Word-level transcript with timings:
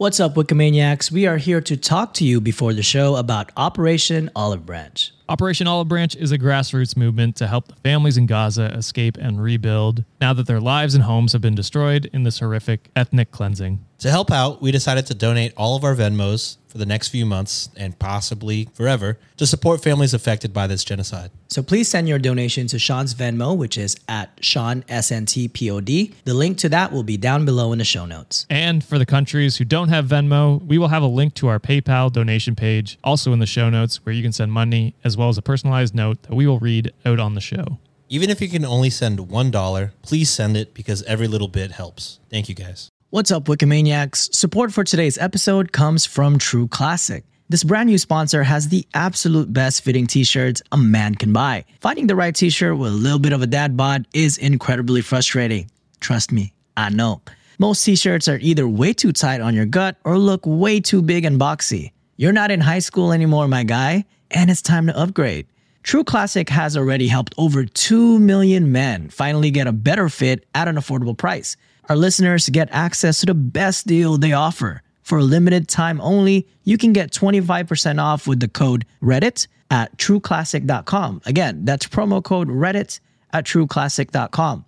What's 0.00 0.18
up, 0.18 0.34
Wikimaniacs? 0.34 1.10
We 1.10 1.26
are 1.26 1.36
here 1.36 1.60
to 1.60 1.76
talk 1.76 2.14
to 2.14 2.24
you 2.24 2.40
before 2.40 2.72
the 2.72 2.82
show 2.82 3.16
about 3.16 3.52
Operation 3.54 4.30
Olive 4.34 4.64
Branch. 4.64 5.12
Operation 5.30 5.68
Olive 5.68 5.86
Branch 5.86 6.16
is 6.16 6.32
a 6.32 6.38
grassroots 6.38 6.96
movement 6.96 7.36
to 7.36 7.46
help 7.46 7.68
the 7.68 7.76
families 7.76 8.16
in 8.16 8.26
Gaza 8.26 8.64
escape 8.74 9.16
and 9.16 9.40
rebuild 9.40 10.02
now 10.20 10.32
that 10.32 10.48
their 10.48 10.58
lives 10.58 10.96
and 10.96 11.04
homes 11.04 11.34
have 11.34 11.40
been 11.40 11.54
destroyed 11.54 12.10
in 12.12 12.24
this 12.24 12.40
horrific 12.40 12.88
ethnic 12.96 13.30
cleansing. 13.30 13.78
To 14.00 14.10
help 14.10 14.32
out, 14.32 14.60
we 14.60 14.72
decided 14.72 15.06
to 15.06 15.14
donate 15.14 15.52
all 15.56 15.76
of 15.76 15.84
our 15.84 15.94
Venmos 15.94 16.56
for 16.66 16.78
the 16.78 16.86
next 16.86 17.08
few 17.08 17.26
months 17.26 17.68
and 17.76 17.98
possibly 17.98 18.68
forever 18.74 19.18
to 19.36 19.46
support 19.46 19.82
families 19.82 20.14
affected 20.14 20.54
by 20.54 20.66
this 20.66 20.84
genocide. 20.84 21.30
So 21.48 21.62
please 21.62 21.88
send 21.88 22.08
your 22.08 22.18
donation 22.18 22.68
to 22.68 22.78
Sean's 22.78 23.12
Venmo, 23.12 23.56
which 23.56 23.76
is 23.76 23.96
at 24.08 24.30
Sean 24.40 24.82
SNTPOD. 24.82 26.14
The 26.24 26.34
link 26.34 26.58
to 26.58 26.68
that 26.68 26.92
will 26.92 27.02
be 27.02 27.16
down 27.16 27.44
below 27.44 27.72
in 27.72 27.78
the 27.78 27.84
show 27.84 28.06
notes. 28.06 28.46
And 28.48 28.84
for 28.84 28.98
the 28.98 29.06
countries 29.06 29.56
who 29.56 29.64
don't 29.64 29.88
have 29.88 30.06
Venmo, 30.06 30.64
we 30.64 30.78
will 30.78 30.88
have 30.88 31.02
a 31.02 31.08
link 31.08 31.34
to 31.34 31.48
our 31.48 31.58
PayPal 31.58 32.10
donation 32.10 32.54
page 32.54 32.98
also 33.02 33.32
in 33.32 33.40
the 33.40 33.46
show 33.46 33.68
notes 33.68 34.06
where 34.06 34.14
you 34.14 34.22
can 34.22 34.32
send 34.32 34.52
money 34.52 34.94
as 35.02 35.16
well 35.16 35.19
as 35.28 35.38
a 35.38 35.42
personalized 35.42 35.94
note 35.94 36.22
that 36.22 36.34
we 36.34 36.46
will 36.46 36.58
read 36.58 36.92
out 37.04 37.20
on 37.20 37.34
the 37.34 37.40
show. 37.40 37.78
Even 38.08 38.30
if 38.30 38.40
you 38.40 38.48
can 38.48 38.64
only 38.64 38.90
send 38.90 39.18
$1, 39.18 39.90
please 40.02 40.30
send 40.30 40.56
it 40.56 40.74
because 40.74 41.02
every 41.04 41.28
little 41.28 41.46
bit 41.46 41.70
helps. 41.70 42.18
Thank 42.28 42.48
you 42.48 42.54
guys. 42.54 42.88
What's 43.10 43.30
up, 43.30 43.44
Wikimaniacs? 43.44 44.34
Support 44.34 44.72
for 44.72 44.84
today's 44.84 45.18
episode 45.18 45.72
comes 45.72 46.06
from 46.06 46.38
True 46.38 46.66
Classic. 46.68 47.24
This 47.48 47.64
brand 47.64 47.88
new 47.88 47.98
sponsor 47.98 48.44
has 48.44 48.68
the 48.68 48.86
absolute 48.94 49.52
best 49.52 49.82
fitting 49.82 50.06
t 50.06 50.22
shirts 50.22 50.62
a 50.70 50.76
man 50.76 51.16
can 51.16 51.32
buy. 51.32 51.64
Finding 51.80 52.06
the 52.06 52.14
right 52.14 52.32
t 52.32 52.50
shirt 52.50 52.78
with 52.78 52.92
a 52.92 52.94
little 52.94 53.18
bit 53.18 53.32
of 53.32 53.42
a 53.42 53.48
dad 53.48 53.76
bod 53.76 54.06
is 54.14 54.38
incredibly 54.38 55.00
frustrating. 55.00 55.68
Trust 55.98 56.30
me, 56.30 56.52
I 56.76 56.90
know. 56.90 57.22
Most 57.58 57.84
t 57.84 57.96
shirts 57.96 58.28
are 58.28 58.38
either 58.40 58.68
way 58.68 58.92
too 58.92 59.12
tight 59.12 59.40
on 59.40 59.54
your 59.54 59.66
gut 59.66 59.96
or 60.04 60.16
look 60.16 60.42
way 60.46 60.78
too 60.78 61.02
big 61.02 61.24
and 61.24 61.40
boxy. 61.40 61.90
You're 62.16 62.32
not 62.32 62.52
in 62.52 62.60
high 62.60 62.78
school 62.78 63.12
anymore, 63.12 63.48
my 63.48 63.64
guy, 63.64 64.04
and 64.30 64.50
it's 64.50 64.62
time 64.62 64.86
to 64.86 64.96
upgrade. 64.98 65.46
True 65.82 66.04
Classic 66.04 66.48
has 66.50 66.76
already 66.76 67.08
helped 67.08 67.34
over 67.38 67.64
2 67.64 68.18
million 68.18 68.70
men 68.70 69.08
finally 69.08 69.50
get 69.50 69.66
a 69.66 69.72
better 69.72 70.08
fit 70.08 70.44
at 70.54 70.68
an 70.68 70.76
affordable 70.76 71.16
price. 71.16 71.56
Our 71.88 71.96
listeners 71.96 72.48
get 72.50 72.68
access 72.70 73.20
to 73.20 73.26
the 73.26 73.34
best 73.34 73.86
deal 73.86 74.16
they 74.18 74.32
offer. 74.32 74.82
For 75.02 75.18
a 75.18 75.22
limited 75.24 75.68
time 75.68 76.00
only, 76.02 76.46
you 76.64 76.76
can 76.78 76.92
get 76.92 77.10
25% 77.10 78.00
off 78.00 78.26
with 78.28 78.40
the 78.40 78.48
code 78.48 78.84
Reddit 79.02 79.46
at 79.70 79.96
trueclassic.com. 79.96 81.22
Again, 81.26 81.64
that's 81.64 81.86
promo 81.86 82.22
code 82.22 82.48
Reddit 82.48 83.00
at 83.32 83.44
trueclassic.com. 83.46 84.64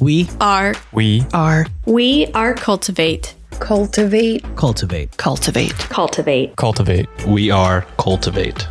We 0.00 0.28
are 0.40 0.74
We 0.92 1.24
are 1.32 1.66
we 1.84 2.26
are 2.28 2.54
cultivate 2.54 3.34
cultivate 3.58 4.44
cultivate. 4.56 5.16
cultivate 5.16 5.86
cultivate 5.88 6.54
cultivate. 6.56 7.08
We 7.26 7.50
are 7.50 7.82
Cultivate. 7.98 8.66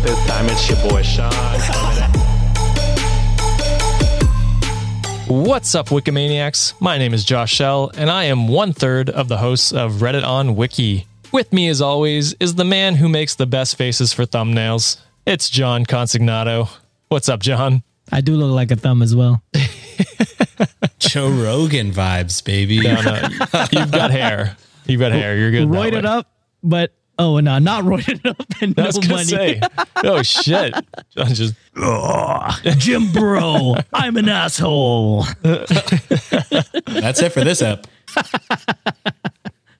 Power. 0.00 0.08
For 0.08 0.08
the 0.08 0.16
fifth 0.16 0.26
time, 0.26 0.46
it's 0.48 0.68
your 0.68 0.90
boy 0.90 1.02
Sean. 1.02 1.30
What's 5.28 5.74
up, 5.74 5.88
Wikimaniacs? 5.88 6.80
My 6.80 6.98
name 6.98 7.14
is 7.14 7.24
Josh 7.24 7.52
Shell, 7.52 7.92
and 7.96 8.10
I 8.10 8.24
am 8.24 8.48
one 8.48 8.72
third 8.72 9.08
of 9.08 9.28
the 9.28 9.38
hosts 9.38 9.72
of 9.72 9.94
Reddit 9.94 10.24
on 10.24 10.56
Wiki. 10.56 11.06
With 11.32 11.52
me, 11.52 11.68
as 11.68 11.80
always, 11.80 12.34
is 12.40 12.56
the 12.56 12.64
man 12.64 12.96
who 12.96 13.08
makes 13.08 13.36
the 13.36 13.46
best 13.46 13.76
faces 13.76 14.12
for 14.12 14.26
thumbnails. 14.26 14.96
It's 15.26 15.48
John 15.48 15.86
Consignato. 15.86 16.68
What's 17.08 17.28
up, 17.28 17.40
John? 17.40 17.84
I 18.10 18.20
do 18.20 18.34
look 18.34 18.50
like 18.50 18.72
a 18.72 18.76
thumb 18.76 19.02
as 19.02 19.14
well. 19.14 19.40
Joe 20.98 21.28
Rogan 21.30 21.92
vibes, 21.92 22.44
baby. 22.44 22.80
No, 22.80 23.00
no, 23.00 23.28
you've 23.70 23.92
got 23.92 24.10
hair. 24.10 24.56
You've 24.86 25.00
got 25.00 25.12
hair. 25.12 25.36
You're 25.36 25.52
good. 25.52 25.72
that 25.72 25.94
it 25.94 26.04
up, 26.04 26.28
but 26.64 26.92
oh 27.20 27.38
no, 27.38 27.58
not 27.58 27.84
roided 27.84 28.24
up 28.30 28.42
and 28.60 28.74
I 28.78 28.82
no 28.82 28.86
was 28.86 28.98
gonna 28.98 29.14
money. 29.14 29.24
say. 29.26 29.60
Oh 29.96 30.22
shit! 30.22 30.74
John 31.14 31.28
just 31.34 31.54
Jim 32.78 33.12
Bro, 33.12 33.76
I'm 33.92 34.16
an 34.16 34.28
asshole. 34.28 35.24
That's 35.42 37.22
it 37.22 37.32
for 37.32 37.44
this 37.44 37.62
ep. 37.62 37.86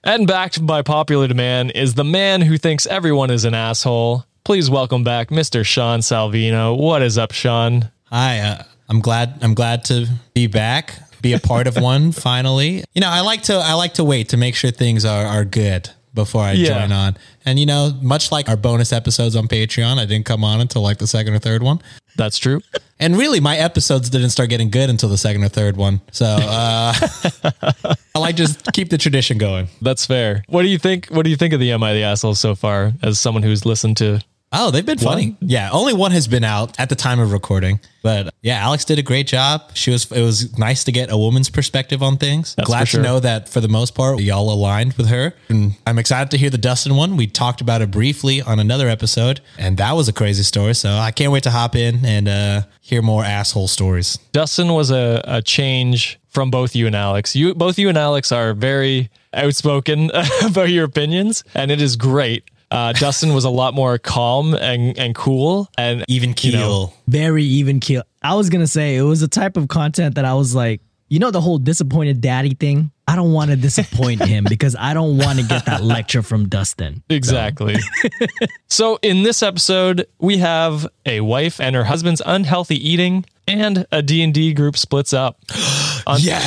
and 0.03 0.27
backed 0.27 0.65
by 0.65 0.81
popular 0.83 1.27
demand 1.27 1.71
is 1.75 1.95
the 1.95 2.03
man 2.03 2.41
who 2.41 2.57
thinks 2.57 2.85
everyone 2.87 3.31
is 3.31 3.43
an 3.43 3.53
asshole. 3.53 4.25
Please 4.43 4.69
welcome 4.69 5.03
back 5.03 5.29
Mr. 5.29 5.65
Sean 5.65 5.99
Salvino. 5.99 6.77
What 6.77 7.01
is 7.01 7.17
up, 7.17 7.31
Sean? 7.31 7.91
Hi, 8.05 8.39
uh, 8.39 8.63
I'm 8.89 8.99
glad. 8.99 9.39
I'm 9.41 9.53
glad 9.53 9.85
to 9.85 10.07
be 10.33 10.47
back, 10.47 10.95
be 11.21 11.33
a 11.33 11.39
part 11.39 11.67
of 11.67 11.75
one 11.77 12.11
finally. 12.13 12.83
You 12.93 13.01
know, 13.01 13.09
I 13.09 13.21
like 13.21 13.43
to. 13.43 13.53
I 13.55 13.73
like 13.73 13.95
to 13.95 14.03
wait 14.03 14.29
to 14.29 14.37
make 14.37 14.55
sure 14.55 14.69
things 14.71 15.05
are 15.05 15.25
are 15.25 15.45
good 15.45 15.89
before 16.13 16.43
I 16.43 16.53
Yeah. 16.53 16.79
join 16.79 16.91
on. 16.91 17.17
And 17.45 17.59
you 17.59 17.65
know, 17.65 17.91
much 18.01 18.31
like 18.31 18.49
our 18.49 18.57
bonus 18.57 18.91
episodes 18.93 19.35
on 19.35 19.47
Patreon, 19.47 19.97
I 19.99 20.05
didn't 20.05 20.25
come 20.25 20.43
on 20.43 20.61
until 20.61 20.81
like 20.81 20.97
the 20.97 21.07
second 21.07 21.33
or 21.33 21.39
third 21.39 21.63
one. 21.63 21.81
That's 22.17 22.37
true. 22.37 22.61
And 23.03 23.17
really, 23.17 23.39
my 23.39 23.57
episodes 23.57 24.11
didn't 24.11 24.29
start 24.29 24.51
getting 24.51 24.69
good 24.69 24.87
until 24.87 25.09
the 25.09 25.17
second 25.17 25.43
or 25.43 25.49
third 25.49 25.75
one. 25.75 26.01
So 26.11 26.23
uh, 26.39 26.93
I 28.15 28.19
like 28.19 28.35
just 28.35 28.71
keep 28.73 28.91
the 28.91 28.97
tradition 28.99 29.39
going. 29.39 29.69
That's 29.81 30.05
fair. 30.05 30.43
What 30.47 30.61
do 30.61 30.67
you 30.67 30.77
think? 30.77 31.07
What 31.07 31.23
do 31.23 31.31
you 31.31 31.35
think 31.35 31.51
of 31.55 31.59
the 31.59 31.71
Am 31.71 31.81
I 31.81 31.93
the 31.93 32.03
Asshole 32.03 32.35
so 32.35 32.53
far? 32.53 32.93
As 33.01 33.19
someone 33.19 33.41
who's 33.41 33.65
listened 33.65 33.97
to, 33.97 34.19
Oh, 34.53 34.69
they've 34.69 34.85
been 34.85 34.97
funny. 34.97 35.37
Yeah, 35.39 35.69
only 35.71 35.93
one 35.93 36.11
has 36.11 36.27
been 36.27 36.43
out 36.43 36.77
at 36.77 36.89
the 36.89 36.95
time 36.95 37.19
of 37.19 37.31
recording. 37.31 37.79
But 38.03 38.33
yeah, 38.41 38.59
Alex 38.59 38.83
did 38.83 38.99
a 38.99 39.01
great 39.01 39.25
job. 39.27 39.71
She 39.75 39.91
was. 39.91 40.11
It 40.11 40.21
was 40.21 40.57
nice 40.57 40.83
to 40.85 40.91
get 40.91 41.09
a 41.09 41.17
woman's 41.17 41.49
perspective 41.49 42.03
on 42.03 42.17
things. 42.17 42.55
That's 42.55 42.67
Glad 42.67 42.87
sure. 42.89 43.01
to 43.01 43.07
know 43.07 43.19
that 43.21 43.47
for 43.47 43.61
the 43.61 43.69
most 43.69 43.95
part, 43.95 44.19
y'all 44.19 44.51
aligned 44.51 44.93
with 44.93 45.07
her. 45.07 45.33
And 45.47 45.75
I'm 45.87 45.97
excited 45.97 46.31
to 46.31 46.37
hear 46.37 46.49
the 46.49 46.57
Dustin 46.57 46.95
one. 46.95 47.15
We 47.15 47.27
talked 47.27 47.61
about 47.61 47.81
it 47.81 47.91
briefly 47.91 48.41
on 48.41 48.59
another 48.59 48.89
episode, 48.89 49.39
and 49.57 49.77
that 49.77 49.93
was 49.93 50.09
a 50.09 50.13
crazy 50.13 50.43
story. 50.43 50.73
So 50.73 50.89
I 50.91 51.11
can't 51.11 51.31
wait 51.31 51.43
to 51.43 51.51
hop 51.51 51.75
in 51.75 52.03
and 52.05 52.27
uh, 52.27 52.61
hear 52.81 53.01
more 53.01 53.23
asshole 53.23 53.69
stories. 53.69 54.17
Dustin 54.33 54.73
was 54.73 54.91
a, 54.91 55.21
a 55.23 55.41
change 55.41 56.19
from 56.27 56.51
both 56.51 56.75
you 56.75 56.87
and 56.87 56.95
Alex. 56.95 57.35
You 57.35 57.53
both 57.53 57.79
you 57.79 57.87
and 57.87 57.97
Alex 57.97 58.31
are 58.31 58.53
very 58.53 59.09
outspoken 59.33 60.11
about 60.43 60.69
your 60.69 60.85
opinions, 60.85 61.43
and 61.53 61.71
it 61.71 61.81
is 61.81 61.95
great. 61.95 62.43
Uh, 62.71 62.93
Dustin 62.93 63.33
was 63.33 63.43
a 63.43 63.49
lot 63.49 63.73
more 63.73 63.97
calm 63.97 64.55
and, 64.55 64.97
and 64.97 65.13
cool, 65.13 65.69
and 65.77 66.05
Even 66.07 66.33
keel. 66.33 66.51
You 66.53 66.57
know, 66.57 66.93
Very 67.07 67.43
even 67.43 67.81
keel. 67.81 68.03
I 68.23 68.35
was 68.35 68.49
gonna 68.49 68.67
say 68.67 68.95
it 68.95 69.01
was 69.01 69.21
a 69.21 69.27
type 69.27 69.57
of 69.57 69.67
content 69.67 70.15
that 70.15 70.25
I 70.25 70.33
was 70.33 70.55
like, 70.55 70.81
you 71.09 71.19
know, 71.19 71.29
the 71.29 71.41
whole 71.41 71.57
disappointed 71.57 72.21
daddy 72.21 72.53
thing. 72.53 72.89
I 73.05 73.17
don't 73.17 73.33
want 73.33 73.51
to 73.51 73.57
disappoint 73.57 74.23
him 74.23 74.45
because 74.49 74.77
I 74.79 74.93
don't 74.93 75.17
want 75.17 75.37
to 75.39 75.45
get 75.45 75.65
that 75.65 75.83
lecture 75.83 76.21
from 76.21 76.47
Dustin. 76.47 77.03
Exactly. 77.09 77.75
so 78.69 78.97
in 79.01 79.23
this 79.23 79.43
episode, 79.43 80.07
we 80.19 80.37
have 80.37 80.87
a 81.05 81.19
wife 81.19 81.59
and 81.59 81.75
her 81.75 81.83
husband's 81.83 82.21
unhealthy 82.25 82.75
eating 82.75 83.25
and 83.51 83.85
a 83.91 84.01
D&D 84.01 84.53
group 84.53 84.77
splits 84.77 85.13
up. 85.13 85.37
On- 86.07 86.19
Yeah. 86.19 86.39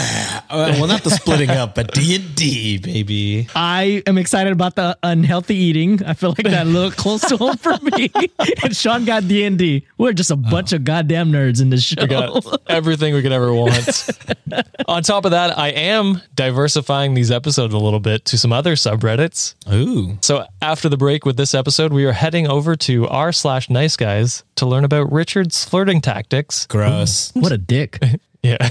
Uh, 0.50 0.74
well, 0.78 0.86
not 0.88 1.02
the 1.04 1.10
splitting 1.10 1.50
up, 1.50 1.74
but 1.74 1.92
D 1.92 2.16
and 2.16 2.34
D, 2.34 2.78
baby. 2.78 3.48
I 3.54 4.02
am 4.06 4.18
excited 4.18 4.52
about 4.52 4.74
the 4.74 4.96
unhealthy 5.02 5.54
eating. 5.56 6.02
I 6.04 6.14
feel 6.14 6.30
like 6.30 6.42
that 6.44 6.66
a 6.66 6.70
little 6.70 6.90
close 7.02 7.20
to 7.28 7.36
home 7.36 7.56
for 7.56 7.76
me. 7.82 8.10
and 8.62 8.76
Sean 8.76 9.04
got 9.04 9.28
D 9.28 9.44
and 9.44 9.56
D. 9.58 9.86
We're 9.98 10.12
just 10.12 10.30
a 10.30 10.36
bunch 10.36 10.72
of 10.72 10.84
goddamn 10.84 11.30
nerds 11.30 11.60
in 11.62 11.70
this 11.70 11.82
show. 11.84 12.00
We 12.02 12.06
got 12.08 12.60
everything 12.68 13.14
we 13.14 13.22
could 13.22 13.32
ever 13.32 13.52
want. 13.54 14.08
On 14.88 15.02
top 15.02 15.24
of 15.24 15.30
that, 15.32 15.56
I 15.58 15.68
am 15.68 16.20
diversifying 16.34 17.14
these 17.14 17.30
episodes 17.30 17.74
a 17.74 17.78
little 17.78 18.00
bit 18.00 18.24
to 18.26 18.38
some 18.38 18.52
other 18.52 18.74
subreddits. 18.74 19.54
Ooh. 19.72 20.18
So 20.20 20.46
after 20.62 20.88
the 20.88 20.96
break 20.96 21.24
with 21.24 21.36
this 21.36 21.54
episode, 21.54 21.92
we 21.92 22.04
are 22.06 22.12
heading 22.12 22.48
over 22.48 22.76
to 22.76 23.06
r 23.08 23.32
slash 23.32 23.70
nice 23.70 23.96
guys 23.96 24.42
to 24.56 24.66
learn 24.66 24.84
about 24.84 25.10
Richard's 25.12 25.64
flirting 25.64 26.00
tactics. 26.00 26.66
Gross. 26.66 26.90
What 27.34 27.52
a 27.52 27.58
dick. 27.58 27.98
Yeah. 28.44 28.68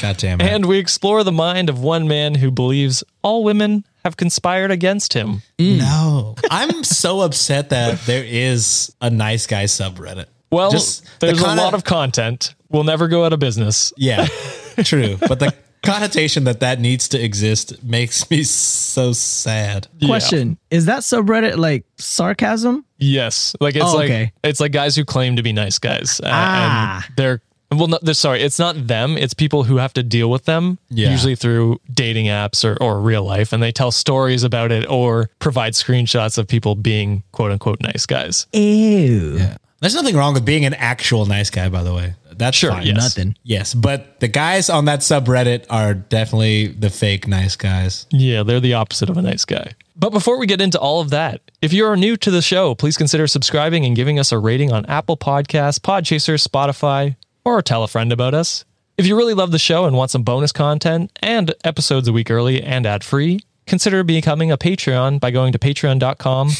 God 0.00 0.18
damn 0.18 0.40
it. 0.40 0.44
And 0.46 0.66
we 0.66 0.78
explore 0.78 1.24
the 1.24 1.32
mind 1.32 1.68
of 1.68 1.80
one 1.80 2.06
man 2.06 2.36
who 2.36 2.52
believes 2.52 3.02
all 3.22 3.42
women 3.42 3.84
have 4.04 4.16
conspired 4.16 4.70
against 4.70 5.14
him. 5.14 5.42
Mm. 5.58 5.78
No. 5.78 6.36
I'm 6.48 6.84
so 6.84 7.22
upset 7.22 7.70
that 7.70 7.98
there 8.06 8.22
is 8.24 8.94
a 9.00 9.10
nice 9.10 9.48
guy 9.48 9.64
subreddit. 9.64 10.26
Well, 10.52 10.70
Just 10.70 11.02
the 11.18 11.26
there's 11.26 11.40
kinda- 11.40 11.54
a 11.54 11.64
lot 11.64 11.74
of 11.74 11.82
content. 11.82 12.54
We'll 12.70 12.84
never 12.84 13.08
go 13.08 13.24
out 13.24 13.32
of 13.32 13.40
business. 13.40 13.92
Yeah, 13.96 14.26
true. 14.84 15.16
But 15.18 15.40
the 15.40 15.52
connotation 15.82 16.44
that 16.44 16.60
that 16.60 16.80
needs 16.80 17.08
to 17.08 17.22
exist 17.22 17.82
makes 17.82 18.30
me 18.30 18.42
so 18.44 19.12
sad. 19.12 19.88
Question: 20.04 20.58
Is 20.70 20.86
that 20.86 21.00
subreddit 21.00 21.56
like 21.56 21.84
sarcasm? 21.98 22.84
Yes, 22.98 23.54
like 23.60 23.74
it's 23.76 23.84
Oh, 23.84 23.94
like 23.96 24.10
okay. 24.10 24.32
it's 24.44 24.60
like 24.60 24.72
guys 24.72 24.94
who 24.96 25.04
claim 25.04 25.36
to 25.36 25.42
be 25.42 25.52
nice 25.52 25.78
guys, 25.78 26.20
uh, 26.22 26.28
Ah. 26.30 27.04
and 27.06 27.16
they're 27.16 27.40
well, 27.72 27.88
no, 27.88 27.98
they're 28.02 28.12
sorry, 28.12 28.42
it's 28.42 28.58
not 28.58 28.86
them. 28.86 29.16
It's 29.16 29.32
people 29.32 29.64
who 29.64 29.78
have 29.78 29.94
to 29.94 30.02
deal 30.02 30.30
with 30.30 30.44
them, 30.44 30.78
Yeah. 30.90 31.10
usually 31.10 31.34
through 31.34 31.80
dating 31.92 32.26
apps 32.26 32.64
or 32.64 32.76
or 32.82 33.00
real 33.00 33.24
life, 33.24 33.52
and 33.52 33.62
they 33.62 33.72
tell 33.72 33.90
stories 33.90 34.42
about 34.44 34.70
it 34.70 34.86
or 34.90 35.30
provide 35.38 35.72
screenshots 35.72 36.36
of 36.36 36.46
people 36.46 36.74
being 36.74 37.22
quote 37.32 37.50
unquote 37.50 37.80
nice 37.80 38.04
guys. 38.06 38.46
Ew. 38.52 39.40
There's 39.80 39.94
nothing 39.94 40.14
wrong 40.14 40.34
with 40.34 40.44
being 40.44 40.64
an 40.64 40.74
actual 40.74 41.24
nice 41.26 41.50
guy, 41.50 41.68
by 41.68 41.82
the 41.82 41.92
way. 41.94 42.14
That's 42.42 42.56
Sure, 42.56 42.72
fine. 42.72 42.86
yes. 42.86 42.96
Nothing. 42.96 43.36
Yes, 43.44 43.72
but 43.74 44.20
the 44.20 44.28
guys 44.28 44.68
on 44.68 44.84
that 44.86 45.00
subreddit 45.00 45.64
are 45.70 45.94
definitely 45.94 46.66
the 46.66 46.90
fake 46.90 47.26
nice 47.28 47.56
guys. 47.56 48.06
Yeah, 48.10 48.42
they're 48.42 48.60
the 48.60 48.74
opposite 48.74 49.08
of 49.08 49.16
a 49.16 49.22
nice 49.22 49.44
guy. 49.44 49.72
But 49.96 50.10
before 50.10 50.38
we 50.38 50.46
get 50.46 50.60
into 50.60 50.78
all 50.80 51.00
of 51.00 51.10
that, 51.10 51.40
if 51.60 51.72
you 51.72 51.84
are 51.86 51.96
new 51.96 52.16
to 52.16 52.30
the 52.30 52.42
show, 52.42 52.74
please 52.74 52.96
consider 52.96 53.26
subscribing 53.26 53.84
and 53.84 53.94
giving 53.94 54.18
us 54.18 54.32
a 54.32 54.38
rating 54.38 54.72
on 54.72 54.84
Apple 54.86 55.16
Podcasts, 55.16 55.78
Podchaser, 55.78 56.42
Spotify, 56.44 57.16
or 57.44 57.62
tell 57.62 57.84
a 57.84 57.88
friend 57.88 58.10
about 58.12 58.34
us. 58.34 58.64
If 58.98 59.06
you 59.06 59.16
really 59.16 59.34
love 59.34 59.52
the 59.52 59.58
show 59.58 59.84
and 59.84 59.96
want 59.96 60.10
some 60.10 60.22
bonus 60.22 60.52
content 60.52 61.10
and 61.22 61.54
episodes 61.64 62.08
a 62.08 62.12
week 62.12 62.30
early 62.30 62.62
and 62.62 62.86
ad 62.86 63.04
free, 63.04 63.40
consider 63.66 64.02
becoming 64.02 64.50
a 64.50 64.58
Patreon 64.58 65.20
by 65.20 65.30
going 65.30 65.52
to 65.52 65.58
patreon.com. 65.58 66.50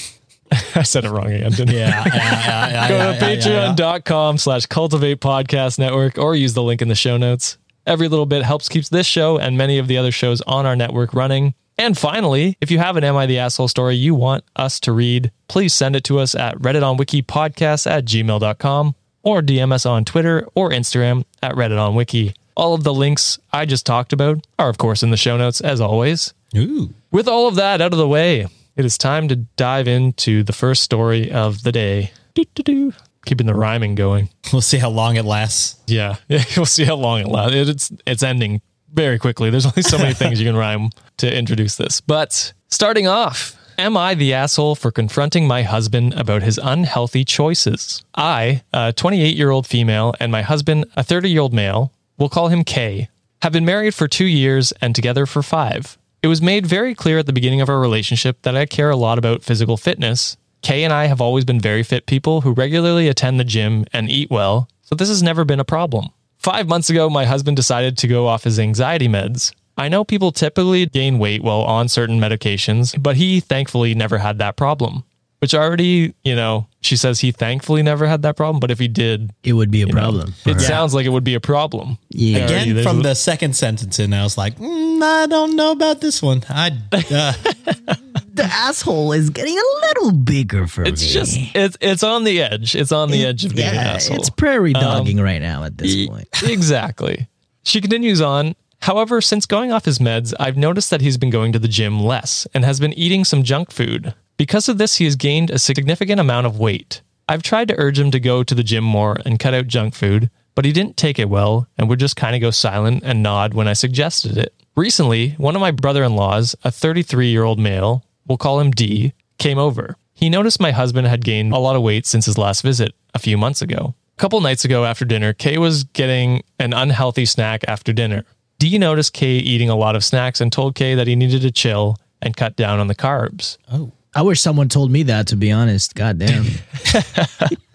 I 0.74 0.82
said 0.82 1.04
it 1.04 1.10
wrong 1.10 1.32
again, 1.32 1.50
didn't? 1.50 1.74
Yeah, 1.74 2.04
yeah, 2.06 2.68
yeah, 2.68 2.88
Go 2.88 3.12
to 3.12 3.18
patreon.com 3.18 4.38
slash 4.38 4.66
cultivate 4.66 5.20
podcast 5.20 5.78
network 5.78 6.18
or 6.18 6.34
use 6.34 6.54
the 6.54 6.62
link 6.62 6.82
in 6.82 6.88
the 6.88 6.94
show 6.94 7.16
notes. 7.16 7.58
Every 7.86 8.08
little 8.08 8.26
bit 8.26 8.42
helps 8.42 8.68
keeps 8.68 8.88
this 8.88 9.06
show 9.06 9.38
and 9.38 9.56
many 9.58 9.78
of 9.78 9.88
the 9.88 9.98
other 9.98 10.12
shows 10.12 10.40
on 10.42 10.66
our 10.66 10.76
network 10.76 11.14
running. 11.14 11.54
And 11.78 11.96
finally, 11.96 12.56
if 12.60 12.70
you 12.70 12.78
have 12.78 12.96
an 12.96 13.04
Am 13.04 13.16
I 13.16 13.26
the 13.26 13.38
Asshole 13.38 13.68
story 13.68 13.96
you 13.96 14.14
want 14.14 14.44
us 14.54 14.78
to 14.80 14.92
read, 14.92 15.32
please 15.48 15.72
send 15.72 15.96
it 15.96 16.04
to 16.04 16.18
us 16.18 16.34
at 16.34 16.58
Reddit 16.58 16.82
on 16.82 16.96
Wiki 16.96 17.22
podcast 17.22 17.90
at 17.90 18.04
gmail.com 18.04 18.94
or 19.22 19.40
DM 19.40 19.72
us 19.72 19.86
on 19.86 20.04
Twitter 20.04 20.46
or 20.54 20.70
Instagram 20.70 21.24
at 21.42 21.54
Reddit 21.54 21.80
on 21.80 21.94
Wiki. 21.94 22.34
All 22.54 22.74
of 22.74 22.84
the 22.84 22.92
links 22.92 23.38
I 23.52 23.64
just 23.64 23.86
talked 23.86 24.12
about 24.12 24.46
are, 24.58 24.68
of 24.68 24.78
course, 24.78 25.02
in 25.02 25.10
the 25.10 25.16
show 25.16 25.36
notes 25.36 25.60
as 25.60 25.80
always. 25.80 26.34
Ooh. 26.56 26.92
With 27.10 27.26
all 27.26 27.48
of 27.48 27.54
that 27.54 27.80
out 27.80 27.92
of 27.92 27.98
the 27.98 28.08
way, 28.08 28.46
it 28.76 28.84
is 28.84 28.96
time 28.96 29.28
to 29.28 29.36
dive 29.36 29.88
into 29.88 30.42
the 30.42 30.52
first 30.52 30.82
story 30.82 31.30
of 31.30 31.62
the 31.62 31.72
day. 31.72 32.12
Doo-doo-doo. 32.34 32.92
Keeping 33.26 33.46
the 33.46 33.54
rhyming 33.54 33.94
going. 33.94 34.30
We'll 34.52 34.62
see 34.62 34.78
how 34.78 34.90
long 34.90 35.16
it 35.16 35.24
lasts. 35.24 35.80
Yeah, 35.86 36.16
we'll 36.56 36.66
see 36.66 36.84
how 36.84 36.96
long 36.96 37.20
it 37.20 37.28
lasts. 37.28 37.54
It's 37.54 37.92
it's 38.04 38.22
ending 38.22 38.60
very 38.92 39.18
quickly. 39.18 39.50
There's 39.50 39.66
only 39.66 39.82
so 39.82 39.98
many 39.98 40.14
things 40.20 40.40
you 40.40 40.46
can 40.46 40.56
rhyme 40.56 40.90
to 41.18 41.32
introduce 41.32 41.76
this. 41.76 42.00
But 42.00 42.52
starting 42.68 43.06
off, 43.06 43.56
am 43.78 43.96
I 43.96 44.14
the 44.14 44.34
asshole 44.34 44.74
for 44.74 44.90
confronting 44.90 45.46
my 45.46 45.62
husband 45.62 46.14
about 46.14 46.42
his 46.42 46.58
unhealthy 46.62 47.24
choices? 47.24 48.04
I, 48.14 48.62
a 48.72 48.92
28 48.92 49.36
year 49.36 49.50
old 49.50 49.66
female, 49.66 50.14
and 50.18 50.32
my 50.32 50.42
husband, 50.42 50.86
a 50.96 51.04
30 51.04 51.30
year 51.30 51.42
old 51.42 51.54
male, 51.54 51.92
we'll 52.18 52.28
call 52.28 52.48
him 52.48 52.64
K, 52.64 53.08
have 53.42 53.52
been 53.52 53.64
married 53.64 53.94
for 53.94 54.08
two 54.08 54.26
years 54.26 54.72
and 54.80 54.94
together 54.94 55.26
for 55.26 55.42
five. 55.42 55.98
It 56.22 56.28
was 56.28 56.40
made 56.40 56.66
very 56.68 56.94
clear 56.94 57.18
at 57.18 57.26
the 57.26 57.32
beginning 57.32 57.60
of 57.60 57.68
our 57.68 57.80
relationship 57.80 58.42
that 58.42 58.56
I 58.56 58.64
care 58.64 58.90
a 58.90 58.96
lot 58.96 59.18
about 59.18 59.42
physical 59.42 59.76
fitness. 59.76 60.36
Kay 60.62 60.84
and 60.84 60.92
I 60.92 61.06
have 61.06 61.20
always 61.20 61.44
been 61.44 61.58
very 61.58 61.82
fit 61.82 62.06
people 62.06 62.42
who 62.42 62.52
regularly 62.52 63.08
attend 63.08 63.40
the 63.40 63.44
gym 63.44 63.86
and 63.92 64.08
eat 64.08 64.30
well, 64.30 64.68
so 64.82 64.94
this 64.94 65.08
has 65.08 65.20
never 65.20 65.44
been 65.44 65.58
a 65.58 65.64
problem. 65.64 66.10
Five 66.38 66.68
months 66.68 66.88
ago, 66.88 67.10
my 67.10 67.24
husband 67.24 67.56
decided 67.56 67.98
to 67.98 68.06
go 68.06 68.28
off 68.28 68.44
his 68.44 68.60
anxiety 68.60 69.08
meds. 69.08 69.52
I 69.76 69.88
know 69.88 70.04
people 70.04 70.30
typically 70.30 70.86
gain 70.86 71.18
weight 71.18 71.42
while 71.42 71.62
on 71.62 71.88
certain 71.88 72.20
medications, 72.20 72.94
but 73.02 73.16
he 73.16 73.40
thankfully 73.40 73.92
never 73.92 74.18
had 74.18 74.38
that 74.38 74.56
problem. 74.56 75.02
Which 75.42 75.54
already, 75.54 76.14
you 76.22 76.36
know, 76.36 76.68
she 76.82 76.94
says 76.96 77.18
he 77.18 77.32
thankfully 77.32 77.82
never 77.82 78.06
had 78.06 78.22
that 78.22 78.36
problem, 78.36 78.60
but 78.60 78.70
if 78.70 78.78
he 78.78 78.86
did, 78.86 79.32
It 79.42 79.54
would 79.54 79.72
be 79.72 79.82
a 79.82 79.86
you 79.86 79.92
know, 79.92 80.00
problem. 80.00 80.34
it 80.46 80.60
sounds 80.60 80.94
like 80.94 81.04
it 81.04 81.08
would 81.08 81.24
be 81.24 81.34
a 81.34 81.40
problem. 81.40 81.98
Yeah. 82.10 82.44
Again, 82.44 82.74
there's 82.74 82.86
from 82.86 83.00
a- 83.00 83.02
the 83.02 83.14
second 83.16 83.56
sentence 83.56 83.98
in, 83.98 84.14
I 84.14 84.22
was 84.22 84.38
like, 84.38 84.56
mm, 84.56 85.02
I 85.02 85.26
don't 85.26 85.56
know 85.56 85.72
about 85.72 86.00
this 86.00 86.22
one. 86.22 86.44
I 86.48 86.68
uh, 86.92 87.32
the 88.34 88.44
asshole 88.44 89.12
is 89.12 89.30
getting 89.30 89.58
a 89.58 89.86
little 89.86 90.12
bigger 90.12 90.68
for 90.68 90.84
It's 90.84 91.02
me. 91.02 91.08
just 91.12 91.36
it's 91.56 91.76
it's 91.80 92.02
on 92.04 92.22
the 92.22 92.40
edge. 92.40 92.74
It's 92.76 92.92
on 92.92 93.10
the 93.10 93.24
edge 93.26 93.44
of 93.44 93.54
being 93.56 93.66
an 93.68 93.74
yeah, 93.74 93.94
asshole. 93.94 94.18
it's 94.18 94.30
prairie 94.30 94.72
dogging 94.74 95.20
right 95.20 95.42
now 95.42 95.64
at 95.64 95.76
this 95.76 95.90
E- 95.92 96.08
point. 96.08 96.28
exactly. 96.44 97.26
She 97.64 97.80
continues 97.80 98.20
on. 98.20 98.54
However, 98.80 99.20
since 99.20 99.46
going 99.46 99.70
off 99.70 99.84
his 99.84 99.98
meds, 100.00 100.34
I've 100.40 100.56
noticed 100.56 100.90
that 100.90 101.00
he's 101.00 101.16
been 101.16 101.30
going 101.30 101.52
to 101.52 101.58
the 101.60 101.68
gym 101.68 102.00
less 102.00 102.46
and 102.54 102.64
has 102.64 102.80
been 102.80 102.92
eating 102.94 103.24
some 103.24 103.42
junk 103.44 103.70
food. 103.70 104.14
Because 104.36 104.68
of 104.68 104.78
this, 104.78 104.96
he 104.96 105.04
has 105.04 105.16
gained 105.16 105.50
a 105.50 105.58
significant 105.58 106.20
amount 106.20 106.46
of 106.46 106.58
weight. 106.58 107.02
I've 107.28 107.42
tried 107.42 107.68
to 107.68 107.78
urge 107.78 107.98
him 107.98 108.10
to 108.10 108.20
go 108.20 108.42
to 108.42 108.54
the 108.54 108.64
gym 108.64 108.84
more 108.84 109.16
and 109.24 109.38
cut 109.38 109.54
out 109.54 109.66
junk 109.66 109.94
food, 109.94 110.30
but 110.54 110.64
he 110.64 110.72
didn't 110.72 110.96
take 110.96 111.18
it 111.18 111.28
well 111.28 111.66
and 111.78 111.88
would 111.88 112.00
just 112.00 112.16
kind 112.16 112.34
of 112.34 112.40
go 112.40 112.50
silent 112.50 113.02
and 113.04 113.22
nod 113.22 113.54
when 113.54 113.68
I 113.68 113.72
suggested 113.72 114.36
it. 114.36 114.54
Recently, 114.76 115.30
one 115.32 115.54
of 115.54 115.60
my 115.60 115.70
brother 115.70 116.02
in 116.02 116.16
laws, 116.16 116.56
a 116.64 116.70
33 116.70 117.28
year 117.28 117.44
old 117.44 117.58
male, 117.58 118.04
we'll 118.26 118.38
call 118.38 118.60
him 118.60 118.70
D, 118.70 119.12
came 119.38 119.58
over. 119.58 119.96
He 120.14 120.28
noticed 120.28 120.60
my 120.60 120.70
husband 120.70 121.06
had 121.06 121.24
gained 121.24 121.52
a 121.52 121.58
lot 121.58 121.76
of 121.76 121.82
weight 121.82 122.06
since 122.06 122.26
his 122.26 122.38
last 122.38 122.62
visit 122.62 122.94
a 123.14 123.18
few 123.18 123.36
months 123.36 123.62
ago. 123.62 123.94
A 124.16 124.20
couple 124.20 124.40
nights 124.40 124.64
ago 124.64 124.84
after 124.84 125.04
dinner, 125.04 125.32
Kay 125.32 125.58
was 125.58 125.84
getting 125.84 126.42
an 126.58 126.72
unhealthy 126.72 127.24
snack 127.24 127.64
after 127.66 127.92
dinner. 127.92 128.24
D 128.58 128.78
noticed 128.78 129.12
Kay 129.12 129.38
eating 129.38 129.68
a 129.68 129.76
lot 129.76 129.96
of 129.96 130.04
snacks 130.04 130.40
and 130.40 130.52
told 130.52 130.74
Kay 130.74 130.94
that 130.94 131.06
he 131.06 131.16
needed 131.16 131.42
to 131.42 131.50
chill 131.50 131.96
and 132.20 132.36
cut 132.36 132.56
down 132.56 132.78
on 132.78 132.86
the 132.86 132.94
carbs. 132.94 133.58
Oh. 133.70 133.92
I 134.14 134.22
wish 134.22 134.40
someone 134.40 134.68
told 134.68 134.90
me 134.90 135.04
that, 135.04 135.28
to 135.28 135.36
be 135.36 135.50
honest. 135.50 135.94
God 135.94 136.18
damn. 136.18 136.44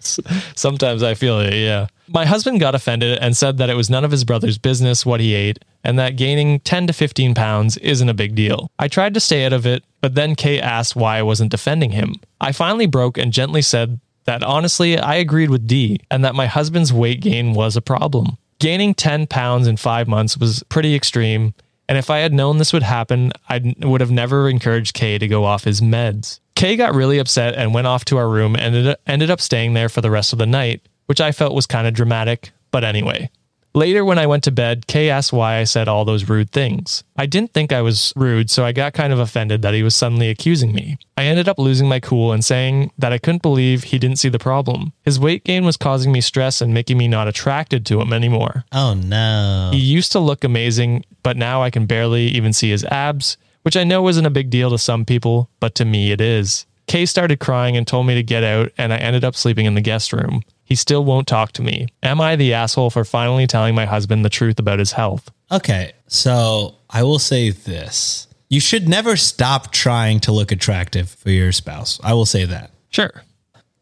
Sometimes 0.00 1.02
I 1.02 1.14
feel 1.14 1.40
it, 1.40 1.54
yeah. 1.54 1.88
My 2.08 2.24
husband 2.24 2.60
got 2.60 2.74
offended 2.74 3.18
and 3.18 3.36
said 3.36 3.58
that 3.58 3.68
it 3.68 3.74
was 3.74 3.90
none 3.90 4.04
of 4.04 4.10
his 4.10 4.24
brother's 4.24 4.56
business 4.56 5.04
what 5.04 5.20
he 5.20 5.34
ate 5.34 5.58
and 5.84 5.98
that 5.98 6.16
gaining 6.16 6.60
10 6.60 6.86
to 6.88 6.92
15 6.92 7.34
pounds 7.34 7.76
isn't 7.78 8.08
a 8.08 8.14
big 8.14 8.34
deal. 8.34 8.70
I 8.78 8.88
tried 8.88 9.14
to 9.14 9.20
stay 9.20 9.44
out 9.44 9.52
of 9.52 9.66
it, 9.66 9.84
but 10.00 10.14
then 10.14 10.34
Kay 10.34 10.60
asked 10.60 10.96
why 10.96 11.18
I 11.18 11.22
wasn't 11.22 11.50
defending 11.50 11.90
him. 11.90 12.16
I 12.40 12.52
finally 12.52 12.86
broke 12.86 13.18
and 13.18 13.32
gently 13.32 13.62
said 13.62 14.00
that 14.24 14.42
honestly, 14.42 14.98
I 14.98 15.16
agreed 15.16 15.50
with 15.50 15.66
D 15.66 16.00
and 16.10 16.24
that 16.24 16.34
my 16.34 16.46
husband's 16.46 16.92
weight 16.92 17.20
gain 17.20 17.54
was 17.54 17.76
a 17.76 17.82
problem. 17.82 18.36
Gaining 18.58 18.94
10 18.94 19.26
pounds 19.28 19.66
in 19.66 19.76
five 19.76 20.08
months 20.08 20.36
was 20.36 20.62
pretty 20.64 20.94
extreme. 20.94 21.54
And 21.88 21.96
if 21.96 22.10
I 22.10 22.18
had 22.18 22.34
known 22.34 22.58
this 22.58 22.72
would 22.72 22.82
happen, 22.82 23.32
I 23.48 23.74
would 23.80 24.02
have 24.02 24.10
never 24.10 24.48
encouraged 24.48 24.94
Kay 24.94 25.18
to 25.18 25.26
go 25.26 25.44
off 25.44 25.64
his 25.64 25.80
meds. 25.80 26.40
Kay 26.54 26.76
got 26.76 26.94
really 26.94 27.18
upset 27.18 27.54
and 27.54 27.72
went 27.72 27.86
off 27.86 28.04
to 28.06 28.18
our 28.18 28.28
room 28.28 28.56
and 28.56 28.96
ended 29.06 29.30
up, 29.30 29.40
staying 29.40 29.74
there 29.74 29.88
for 29.88 30.00
the 30.00 30.10
rest 30.10 30.32
of 30.32 30.38
the 30.38 30.46
night, 30.46 30.82
which 31.06 31.20
I 31.20 31.32
felt 31.32 31.54
was 31.54 31.66
kind 31.66 31.86
of 31.86 31.94
dramatic. 31.94 32.50
But 32.70 32.84
anyway, 32.84 33.30
later 33.74 34.04
when 34.04 34.18
I 34.18 34.26
went 34.26 34.44
to 34.44 34.50
bed, 34.50 34.86
Kay 34.86 35.10
asked 35.10 35.32
why 35.32 35.56
I 35.58 35.64
said 35.64 35.88
all 35.88 36.04
those 36.04 36.28
rude 36.28 36.50
things. 36.50 37.04
I 37.16 37.26
didn't 37.26 37.52
think 37.52 37.72
I 37.72 37.82
was 37.82 38.12
rude, 38.16 38.50
so 38.50 38.64
I 38.64 38.72
got 38.72 38.92
kind 38.92 39.12
of 39.12 39.18
offended 39.18 39.62
that 39.62 39.74
he 39.74 39.82
was 39.82 39.94
suddenly 39.94 40.28
accusing 40.28 40.72
me. 40.72 40.98
I 41.16 41.24
ended 41.24 41.48
up 41.48 41.58
losing 41.58 41.88
my 41.88 42.00
cool 42.00 42.32
and 42.32 42.44
saying 42.44 42.90
that 42.98 43.12
I 43.12 43.18
couldn't 43.18 43.42
believe 43.42 43.84
he 43.84 43.98
didn't 43.98 44.18
see 44.18 44.28
the 44.28 44.38
problem. 44.38 44.92
His 45.02 45.18
weight 45.20 45.44
gain 45.44 45.64
was 45.64 45.76
causing 45.76 46.12
me 46.12 46.20
stress 46.20 46.60
and 46.60 46.72
making 46.74 46.98
me 46.98 47.08
not 47.08 47.28
attracted 47.28 47.84
to 47.86 48.00
him 48.00 48.12
anymore. 48.12 48.64
oh 48.72 48.94
no. 48.94 49.70
He 49.72 49.78
used 49.78 50.12
to 50.12 50.20
look 50.20 50.44
amazing, 50.44 51.04
but 51.22 51.36
now 51.36 51.62
I 51.62 51.70
can 51.70 51.86
barely 51.86 52.26
even 52.28 52.52
see 52.52 52.70
his 52.70 52.84
abs, 52.84 53.36
which 53.62 53.76
I 53.76 53.84
know 53.84 54.08
isn't 54.08 54.24
a 54.24 54.30
big 54.30 54.48
deal 54.50 54.70
to 54.70 54.78
some 54.78 55.04
people, 55.04 55.50
but 55.60 55.74
to 55.74 55.84
me 55.84 56.12
it 56.12 56.20
is. 56.20 56.64
Kay 56.88 57.06
started 57.06 57.38
crying 57.38 57.76
and 57.76 57.86
told 57.86 58.06
me 58.06 58.14
to 58.14 58.22
get 58.22 58.42
out, 58.42 58.72
and 58.78 58.92
I 58.92 58.96
ended 58.96 59.22
up 59.22 59.36
sleeping 59.36 59.66
in 59.66 59.74
the 59.74 59.80
guest 59.80 60.12
room. 60.12 60.42
He 60.64 60.74
still 60.74 61.04
won't 61.04 61.28
talk 61.28 61.52
to 61.52 61.62
me. 61.62 61.86
Am 62.02 62.20
I 62.20 62.34
the 62.34 62.54
asshole 62.54 62.90
for 62.90 63.04
finally 63.04 63.46
telling 63.46 63.74
my 63.74 63.86
husband 63.86 64.24
the 64.24 64.30
truth 64.30 64.58
about 64.58 64.78
his 64.78 64.92
health? 64.92 65.30
Okay, 65.52 65.92
so 66.08 66.76
I 66.90 67.02
will 67.02 67.18
say 67.18 67.50
this. 67.50 68.26
You 68.48 68.60
should 68.60 68.88
never 68.88 69.16
stop 69.16 69.72
trying 69.72 70.20
to 70.20 70.32
look 70.32 70.50
attractive 70.50 71.10
for 71.10 71.30
your 71.30 71.52
spouse. 71.52 72.00
I 72.02 72.14
will 72.14 72.26
say 72.26 72.46
that. 72.46 72.70
Sure. 72.88 73.22